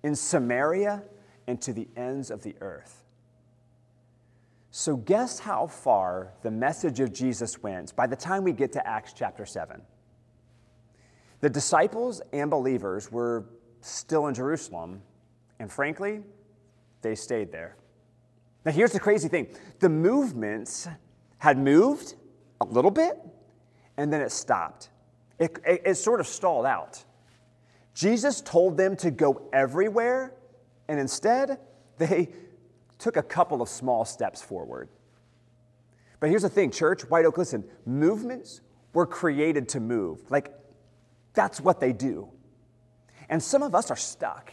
in 0.03 0.15
Samaria, 0.15 1.01
and 1.47 1.59
to 1.63 1.73
the 1.73 1.87
ends 1.97 2.29
of 2.29 2.43
the 2.43 2.55
earth. 2.61 2.98
So, 4.71 4.95
guess 4.95 5.39
how 5.39 5.65
far 5.65 6.33
the 6.43 6.51
message 6.51 6.99
of 6.99 7.11
Jesus 7.11 7.61
went 7.63 7.95
by 7.95 8.05
the 8.05 8.15
time 8.15 8.43
we 8.43 8.53
get 8.53 8.71
to 8.73 8.87
Acts 8.87 9.13
chapter 9.13 9.45
7? 9.45 9.81
The 11.41 11.49
disciples 11.49 12.21
and 12.33 12.51
believers 12.51 13.11
were 13.11 13.45
still 13.81 14.27
in 14.27 14.35
Jerusalem, 14.35 15.01
and 15.59 15.71
frankly, 15.71 16.21
they 17.01 17.15
stayed 17.15 17.51
there. 17.51 17.77
Now, 18.63 18.71
here's 18.71 18.91
the 18.91 18.99
crazy 18.99 19.27
thing 19.27 19.47
the 19.79 19.89
movements 19.89 20.87
had 21.39 21.57
moved 21.57 22.15
a 22.61 22.65
little 22.65 22.91
bit, 22.91 23.17
and 23.97 24.13
then 24.13 24.21
it 24.21 24.31
stopped. 24.31 24.89
It, 25.39 25.57
it, 25.65 25.81
it, 25.85 25.95
sort 25.95 26.19
of 26.19 26.27
stalled 26.27 26.65
out. 26.65 27.03
Jesus 27.95 28.41
told 28.41 28.77
them 28.77 28.95
to 28.97 29.09
go 29.09 29.49
everywhere, 29.51 30.33
and 30.87 30.99
instead, 30.99 31.57
they 31.97 32.29
took 32.99 33.17
a 33.17 33.23
couple 33.23 33.61
of 33.61 33.69
small 33.69 34.05
steps 34.05 34.41
forward. 34.41 34.89
But 36.19 36.29
here's 36.29 36.41
the 36.41 36.49
thing, 36.49 36.69
church, 36.69 37.01
White 37.09 37.25
Oak, 37.25 37.37
listen, 37.37 37.63
movements 37.85 38.61
were 38.93 39.05
created 39.05 39.69
to 39.69 39.79
move. 39.79 40.29
Like, 40.29 40.53
that's 41.33 41.61
what 41.61 41.79
they 41.79 41.93
do. 41.93 42.29
And 43.29 43.41
some 43.41 43.63
of 43.63 43.73
us 43.73 43.89
are 43.89 43.95
stuck. 43.95 44.51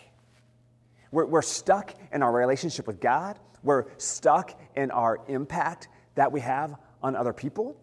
We're, 1.11 1.27
we're 1.27 1.43
stuck 1.43 1.95
in 2.13 2.23
our 2.23 2.33
relationship 2.33 2.87
with 2.87 3.01
God. 3.01 3.39
We're 3.63 3.87
stuck 3.99 4.59
in 4.77 4.91
our 4.91 5.21
impact 5.27 5.89
that 6.15 6.31
we 6.31 6.41
have 6.41 6.77
on 7.03 7.17
other 7.17 7.33
people. 7.33 7.77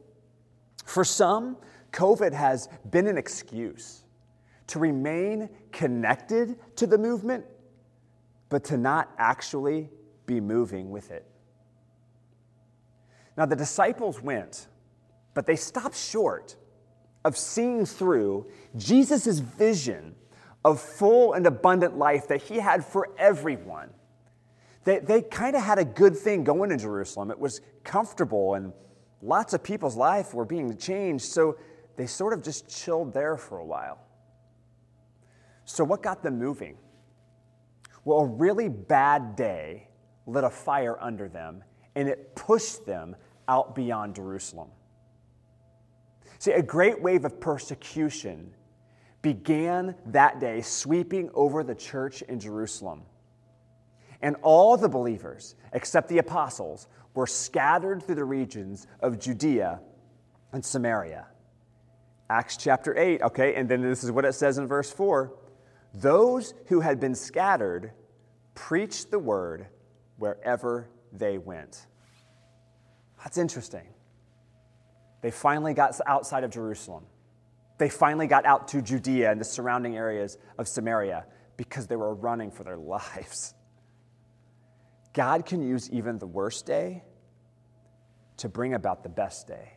For 0.86 1.04
some, 1.04 1.58
COVID 1.92 2.34
has 2.34 2.70
been 2.90 3.08
an 3.08 3.18
excuse 3.18 4.04
to 4.68 4.80
remain 4.80 5.50
connected 5.72 6.58
to 6.78 6.88
the 6.88 6.98
movement, 6.98 7.46
but 8.50 8.64
to 8.66 8.78
not 8.78 9.12
actually 9.18 9.90
be 10.26 10.40
moving 10.40 10.90
with 10.90 11.12
it. 11.12 11.26
Now, 13.36 13.46
the 13.46 13.56
disciples 13.56 14.22
went, 14.22 14.68
but 15.34 15.46
they 15.46 15.56
stopped 15.56 15.96
short 15.96 16.56
of 17.26 17.38
seeing 17.38 17.86
through 17.86 18.48
Jesus' 18.76 19.40
vision 19.40 20.16
of 20.64 20.80
full 20.80 21.34
and 21.34 21.46
abundant 21.46 21.98
life 21.98 22.28
that 22.28 22.42
he 22.42 22.58
had 22.58 22.86
for 22.86 23.10
everyone. 23.18 23.90
They, 24.84 25.00
they 25.00 25.22
kind 25.22 25.56
of 25.56 25.64
had 25.64 25.80
a 25.80 25.86
good 25.86 26.18
thing 26.18 26.44
going 26.44 26.72
in 26.72 26.80
Jerusalem. 26.80 27.32
It 27.32 27.40
was 27.40 27.62
comfortable, 27.84 28.56
and 28.56 28.74
lots 29.22 29.54
of 29.54 29.64
people's 29.64 29.96
life 29.96 30.34
were 30.34 30.46
being 30.46 30.76
changed, 30.78 31.26
so 31.26 31.58
they 31.96 32.06
sort 32.06 32.34
of 32.34 32.44
just 32.44 32.68
chilled 32.68 33.14
there 33.14 33.38
for 33.38 33.60
a 33.60 33.66
while. 33.66 34.00
So, 35.66 35.84
what 35.84 36.04
got 36.04 36.22
them 36.22 36.38
moving? 36.38 36.78
Well, 38.04 38.20
a 38.20 38.26
really 38.26 38.68
bad 38.68 39.38
day 39.38 39.88
lit 40.26 40.44
a 40.44 40.50
fire 40.50 40.98
under 41.02 41.28
them, 41.28 41.64
and 41.96 42.08
it 42.08 42.36
pushed 42.36 42.86
them 42.86 43.16
out 43.48 43.76
beyond 43.76 44.16
Jerusalem. 44.16 44.70
See, 46.40 46.52
a 46.52 46.62
great 46.62 47.02
wave 47.02 47.26
of 47.26 47.40
persecution 47.40 48.54
began 49.22 49.96
that 50.08 50.40
day 50.40 50.62
sweeping 50.62 51.30
over 51.34 51.64
the 51.64 51.76
church 51.76 52.22
in 52.24 52.40
Jerusalem. 52.40 53.04
And 54.22 54.36
all 54.42 54.78
the 54.78 54.90
believers, 54.90 55.56
except 55.74 56.10
the 56.10 56.18
apostles, 56.18 56.88
were 57.14 57.28
scattered 57.28 58.04
through 58.04 58.16
the 58.16 58.24
regions 58.26 58.88
of 59.02 59.20
Judea 59.20 59.80
and 60.52 60.64
Samaria. 60.64 61.28
Acts 62.30 62.58
chapter 62.58 62.98
8, 62.98 63.22
okay, 63.22 63.56
and 63.56 63.70
then 63.70 63.82
this 63.82 64.04
is 64.04 64.12
what 64.12 64.26
it 64.26 64.34
says 64.34 64.58
in 64.58 64.68
verse 64.68 64.92
4 64.92 65.34
those 65.94 66.56
who 66.68 66.80
had 66.80 67.00
been 67.00 67.14
scattered 67.14 67.92
preached 68.56 69.12
the 69.12 69.20
word 69.20 69.68
wherever 70.24 70.88
they 71.12 71.38
went. 71.38 71.86
That's 73.22 73.38
interesting. 73.38 73.86
They 75.22 75.32
finally 75.32 75.74
got 75.74 76.00
outside 76.08 76.46
of 76.46 76.52
Jerusalem. 76.52 77.04
They 77.78 77.90
finally 77.90 78.28
got 78.28 78.46
out 78.46 78.70
to 78.70 78.82
Judea 78.82 79.30
and 79.32 79.42
the 79.42 79.44
surrounding 79.44 79.98
areas 79.98 80.38
of 80.58 80.70
Samaria 80.70 81.26
because 81.58 81.88
they 81.88 81.98
were 81.98 82.16
running 82.16 82.52
for 82.52 82.64
their 82.64 82.78
lives. 82.96 83.54
God 85.12 85.46
can 85.46 85.62
use 85.62 85.92
even 85.92 86.20
the 86.20 86.28
worst 86.28 86.66
day 86.66 87.04
to 88.38 88.48
bring 88.48 88.76
about 88.76 89.04
the 89.04 89.10
best 89.10 89.46
day. 89.46 89.74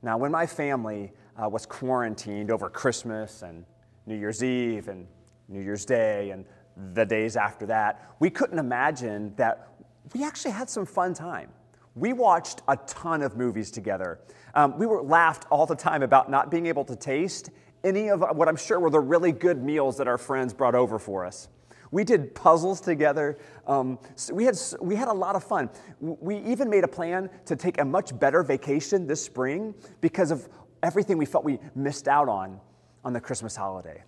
Now, 0.00 0.16
when 0.16 0.32
my 0.32 0.46
family 0.46 1.12
uh, 1.36 1.50
was 1.50 1.66
quarantined 1.66 2.50
over 2.50 2.70
Christmas 2.70 3.42
and 3.42 3.66
New 4.06 4.16
Year's 4.16 4.42
Eve 4.42 4.88
and 4.88 5.06
New 5.48 5.60
Year's 5.60 5.84
Day 5.84 6.30
and 6.30 6.46
the 6.94 7.04
days 7.04 7.36
after 7.36 7.66
that, 7.66 8.14
we 8.20 8.30
couldn't 8.30 8.58
imagine 8.58 9.34
that 9.36 9.68
we 10.14 10.24
actually 10.24 10.52
had 10.52 10.70
some 10.70 10.86
fun 10.86 11.14
time. 11.14 11.50
We 11.94 12.12
watched 12.12 12.62
a 12.68 12.76
ton 12.86 13.22
of 13.22 13.36
movies 13.36 13.70
together. 13.70 14.20
Um, 14.54 14.78
we 14.78 14.86
were 14.86 15.02
laughed 15.02 15.46
all 15.50 15.66
the 15.66 15.74
time 15.74 16.02
about 16.02 16.30
not 16.30 16.50
being 16.50 16.66
able 16.66 16.84
to 16.84 16.96
taste 16.96 17.50
any 17.84 18.08
of 18.08 18.24
what 18.34 18.48
I'm 18.48 18.56
sure 18.56 18.78
were 18.80 18.90
the 18.90 19.00
really 19.00 19.32
good 19.32 19.62
meals 19.62 19.96
that 19.98 20.08
our 20.08 20.18
friends 20.18 20.52
brought 20.52 20.74
over 20.74 20.98
for 20.98 21.24
us. 21.24 21.48
We 21.90 22.04
did 22.04 22.34
puzzles 22.34 22.80
together. 22.80 23.38
Um, 23.66 23.98
so 24.14 24.34
we, 24.34 24.44
had, 24.44 24.58
we 24.80 24.94
had 24.94 25.08
a 25.08 25.12
lot 25.12 25.36
of 25.36 25.44
fun. 25.44 25.70
We 26.00 26.38
even 26.38 26.68
made 26.68 26.84
a 26.84 26.88
plan 26.88 27.30
to 27.46 27.56
take 27.56 27.80
a 27.80 27.84
much 27.84 28.18
better 28.18 28.42
vacation 28.42 29.06
this 29.06 29.24
spring 29.24 29.74
because 30.00 30.30
of 30.30 30.48
everything 30.82 31.18
we 31.18 31.24
felt 31.24 31.44
we 31.44 31.58
missed 31.74 32.08
out 32.08 32.28
on 32.28 32.60
on 33.04 33.12
the 33.12 33.20
Christmas 33.20 33.56
holiday. 33.56 34.02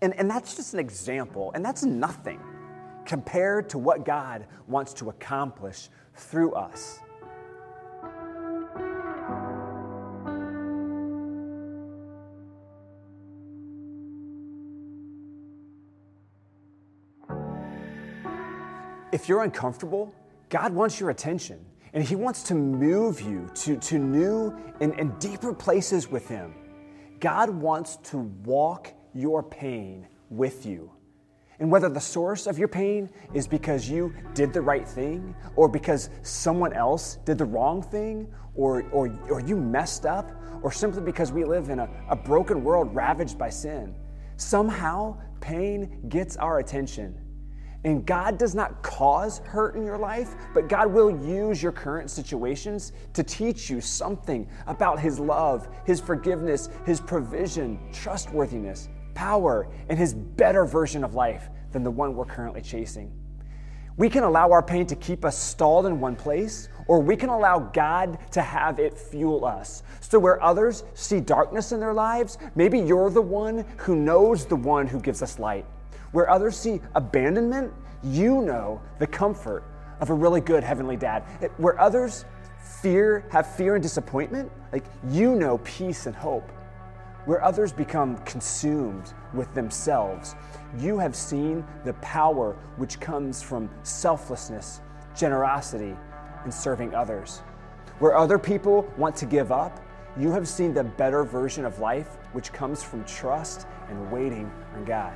And, 0.00 0.14
and 0.14 0.30
that's 0.30 0.54
just 0.54 0.74
an 0.74 0.80
example, 0.80 1.50
and 1.54 1.64
that's 1.64 1.82
nothing 1.82 2.40
compared 3.04 3.68
to 3.70 3.78
what 3.78 4.04
God 4.04 4.46
wants 4.68 4.92
to 4.94 5.08
accomplish 5.08 5.88
through 6.14 6.52
us. 6.52 7.00
If 19.10 19.28
you're 19.28 19.42
uncomfortable, 19.42 20.14
God 20.48 20.72
wants 20.72 21.00
your 21.00 21.10
attention, 21.10 21.58
and 21.92 22.04
He 22.04 22.14
wants 22.14 22.42
to 22.44 22.54
move 22.54 23.20
you 23.20 23.50
to, 23.54 23.76
to 23.78 23.98
new 23.98 24.56
and, 24.80 24.92
and 25.00 25.18
deeper 25.18 25.52
places 25.52 26.08
with 26.08 26.28
Him. 26.28 26.54
God 27.18 27.50
wants 27.50 27.96
to 28.10 28.18
walk 28.18 28.92
your 29.14 29.42
pain 29.42 30.06
with 30.30 30.66
you. 30.66 30.90
And 31.60 31.72
whether 31.72 31.88
the 31.88 32.00
source 32.00 32.46
of 32.46 32.58
your 32.58 32.68
pain 32.68 33.10
is 33.34 33.48
because 33.48 33.88
you 33.90 34.14
did 34.34 34.52
the 34.52 34.62
right 34.62 34.88
thing, 34.88 35.34
or 35.56 35.68
because 35.68 36.10
someone 36.22 36.72
else 36.72 37.18
did 37.24 37.36
the 37.36 37.44
wrong 37.44 37.82
thing, 37.82 38.28
or, 38.54 38.82
or, 38.92 39.08
or 39.28 39.40
you 39.40 39.56
messed 39.56 40.06
up, 40.06 40.30
or 40.62 40.70
simply 40.70 41.02
because 41.02 41.32
we 41.32 41.44
live 41.44 41.70
in 41.70 41.80
a, 41.80 41.88
a 42.10 42.16
broken 42.16 42.62
world 42.62 42.94
ravaged 42.94 43.38
by 43.38 43.50
sin, 43.50 43.94
somehow 44.36 45.16
pain 45.40 46.00
gets 46.08 46.36
our 46.36 46.60
attention. 46.60 47.18
And 47.84 48.04
God 48.04 48.38
does 48.38 48.54
not 48.54 48.82
cause 48.82 49.38
hurt 49.38 49.76
in 49.76 49.84
your 49.84 49.98
life, 49.98 50.34
but 50.52 50.68
God 50.68 50.92
will 50.92 51.10
use 51.24 51.62
your 51.62 51.70
current 51.70 52.10
situations 52.10 52.92
to 53.14 53.22
teach 53.22 53.70
you 53.70 53.80
something 53.80 54.48
about 54.66 54.98
His 54.98 55.20
love, 55.20 55.68
His 55.84 56.00
forgiveness, 56.00 56.68
His 56.84 57.00
provision, 57.00 57.78
trustworthiness, 57.92 58.88
power, 59.18 59.66
and 59.88 59.98
His 59.98 60.14
better 60.14 60.64
version 60.64 61.02
of 61.02 61.16
life 61.16 61.50
than 61.72 61.82
the 61.82 61.90
one 61.90 62.14
we're 62.14 62.24
currently 62.24 62.62
chasing. 62.62 63.10
We 63.96 64.08
can 64.08 64.22
allow 64.22 64.52
our 64.52 64.62
pain 64.62 64.86
to 64.86 64.94
keep 64.94 65.24
us 65.24 65.36
stalled 65.36 65.86
in 65.86 65.98
one 65.98 66.14
place, 66.14 66.68
or 66.86 67.00
we 67.00 67.16
can 67.16 67.28
allow 67.28 67.58
God 67.58 68.16
to 68.30 68.40
have 68.40 68.78
it 68.78 68.96
fuel 68.96 69.44
us. 69.44 69.82
So, 69.98 70.20
where 70.20 70.40
others 70.40 70.84
see 70.94 71.18
darkness 71.18 71.72
in 71.72 71.80
their 71.80 71.92
lives, 71.92 72.38
maybe 72.54 72.78
you're 72.78 73.10
the 73.10 73.20
one 73.20 73.64
who 73.78 73.96
knows 73.96 74.46
the 74.46 74.54
one 74.54 74.86
who 74.86 75.00
gives 75.00 75.20
us 75.20 75.40
light. 75.40 75.66
Where 76.12 76.30
others 76.30 76.56
see 76.56 76.80
abandonment, 76.94 77.72
you 78.04 78.42
know 78.42 78.80
the 79.00 79.06
comfort 79.08 79.64
of 79.98 80.10
a 80.10 80.14
really 80.14 80.40
good 80.40 80.62
heavenly 80.62 80.96
dad. 80.96 81.24
Where 81.56 81.78
others 81.80 82.24
fear, 82.82 83.24
have 83.32 83.52
fear 83.56 83.74
and 83.74 83.82
disappointment, 83.82 84.52
like 84.72 84.84
you 85.08 85.34
know 85.34 85.58
peace 85.58 86.06
and 86.06 86.14
hope 86.14 86.48
where 87.28 87.44
others 87.44 87.74
become 87.74 88.16
consumed 88.24 89.12
with 89.34 89.52
themselves, 89.52 90.34
you 90.78 90.96
have 90.96 91.14
seen 91.14 91.62
the 91.84 91.92
power 91.94 92.56
which 92.78 92.98
comes 93.00 93.42
from 93.42 93.68
selflessness, 93.82 94.80
generosity, 95.14 95.94
and 96.44 96.54
serving 96.54 96.94
others. 96.94 97.40
Where 97.98 98.16
other 98.16 98.38
people 98.38 98.90
want 98.96 99.14
to 99.16 99.26
give 99.26 99.52
up, 99.52 99.78
you 100.16 100.30
have 100.30 100.48
seen 100.48 100.72
the 100.72 100.84
better 100.84 101.22
version 101.22 101.66
of 101.66 101.80
life 101.80 102.16
which 102.32 102.50
comes 102.50 102.82
from 102.82 103.04
trust 103.04 103.66
and 103.90 104.10
waiting 104.10 104.50
on 104.74 104.86
God. 104.86 105.12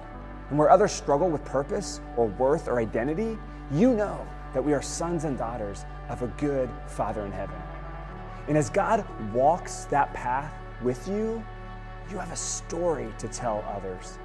And 0.50 0.58
where 0.58 0.68
others 0.68 0.92
struggle 0.92 1.30
with 1.30 1.42
purpose 1.46 2.02
or 2.18 2.26
worth 2.26 2.68
or 2.68 2.78
identity, 2.78 3.38
you 3.72 3.94
know 3.94 4.26
that 4.52 4.62
we 4.62 4.74
are 4.74 4.82
sons 4.82 5.24
and 5.24 5.38
daughters 5.38 5.86
of 6.10 6.22
a 6.22 6.26
good 6.36 6.68
Father 6.88 7.24
in 7.24 7.32
heaven. 7.32 7.56
And 8.48 8.58
as 8.58 8.68
God 8.68 9.02
walks 9.32 9.86
that 9.86 10.12
path 10.12 10.52
with 10.82 11.08
you, 11.08 11.42
you 12.10 12.18
have 12.18 12.32
a 12.32 12.36
story 12.36 13.08
to 13.18 13.28
tell 13.28 13.64
others. 13.68 14.18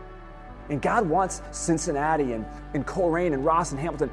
And 0.70 0.82
God 0.82 1.08
wants 1.08 1.42
Cincinnati 1.52 2.34
and, 2.34 2.46
and 2.74 2.86
Colerain 2.86 3.34
and 3.34 3.46
Ross 3.46 3.72
and 3.72 3.80
Hamilton, 3.80 4.10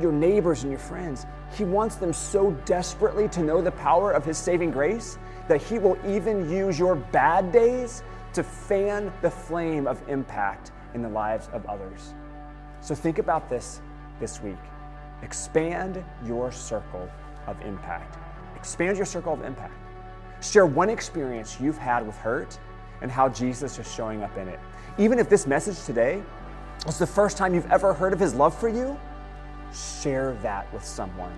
your 0.00 0.12
neighbors 0.12 0.62
and 0.62 0.70
your 0.70 0.78
friends, 0.78 1.26
He 1.56 1.64
wants 1.64 1.96
them 1.96 2.12
so 2.12 2.52
desperately 2.64 3.28
to 3.28 3.42
know 3.42 3.60
the 3.60 3.72
power 3.72 4.12
of 4.12 4.24
His 4.24 4.38
saving 4.38 4.70
grace 4.70 5.18
that 5.48 5.60
He 5.62 5.78
will 5.78 5.98
even 6.06 6.50
use 6.50 6.78
your 6.78 6.96
bad 6.96 7.52
days 7.52 8.02
to 8.34 8.42
fan 8.42 9.12
the 9.22 9.30
flame 9.30 9.86
of 9.86 10.00
impact 10.08 10.72
in 10.94 11.02
the 11.02 11.08
lives 11.08 11.48
of 11.52 11.64
others. 11.66 12.14
So 12.80 12.94
think 12.94 13.18
about 13.18 13.48
this 13.48 13.80
this 14.20 14.42
week. 14.42 14.56
Expand 15.22 16.02
your 16.24 16.52
circle 16.52 17.08
of 17.46 17.60
impact. 17.62 18.16
Expand 18.56 18.96
your 18.96 19.06
circle 19.06 19.32
of 19.32 19.42
impact. 19.42 19.74
Share 20.42 20.66
one 20.66 20.88
experience 20.88 21.58
you've 21.60 21.78
had 21.78 22.06
with 22.06 22.16
hurt 22.16 22.58
and 23.02 23.10
how 23.10 23.28
Jesus 23.28 23.78
is 23.78 23.92
showing 23.92 24.22
up 24.22 24.36
in 24.36 24.48
it. 24.48 24.60
Even 24.98 25.18
if 25.18 25.28
this 25.28 25.46
message 25.46 25.84
today 25.84 26.22
is 26.86 26.98
the 26.98 27.06
first 27.06 27.36
time 27.36 27.54
you've 27.54 27.70
ever 27.70 27.94
heard 27.94 28.12
of 28.12 28.20
his 28.20 28.34
love 28.34 28.58
for 28.58 28.68
you, 28.68 28.98
share 29.72 30.34
that 30.42 30.72
with 30.72 30.84
someone. 30.84 31.36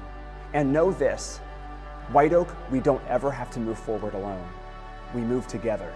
And 0.54 0.72
know 0.72 0.90
this 0.90 1.38
White 2.10 2.32
Oak, 2.32 2.54
we 2.70 2.80
don't 2.80 3.02
ever 3.08 3.30
have 3.30 3.50
to 3.52 3.60
move 3.60 3.78
forward 3.78 4.14
alone. 4.14 4.46
We 5.14 5.20
move 5.20 5.46
together 5.46 5.92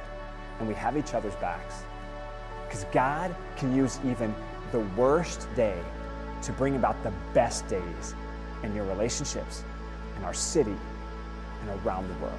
and 0.58 0.68
we 0.68 0.74
have 0.74 0.96
each 0.96 1.14
other's 1.14 1.34
backs. 1.36 1.82
Because 2.66 2.84
God 2.92 3.34
can 3.56 3.74
use 3.74 3.98
even 4.04 4.34
the 4.72 4.80
worst 4.96 5.52
day 5.54 5.78
to 6.42 6.52
bring 6.52 6.76
about 6.76 7.00
the 7.02 7.12
best 7.34 7.66
days 7.68 8.14
in 8.62 8.74
your 8.74 8.84
relationships, 8.84 9.64
in 10.16 10.24
our 10.24 10.34
city, 10.34 10.76
and 11.60 11.86
around 11.86 12.08
the 12.08 12.14
world. 12.22 12.38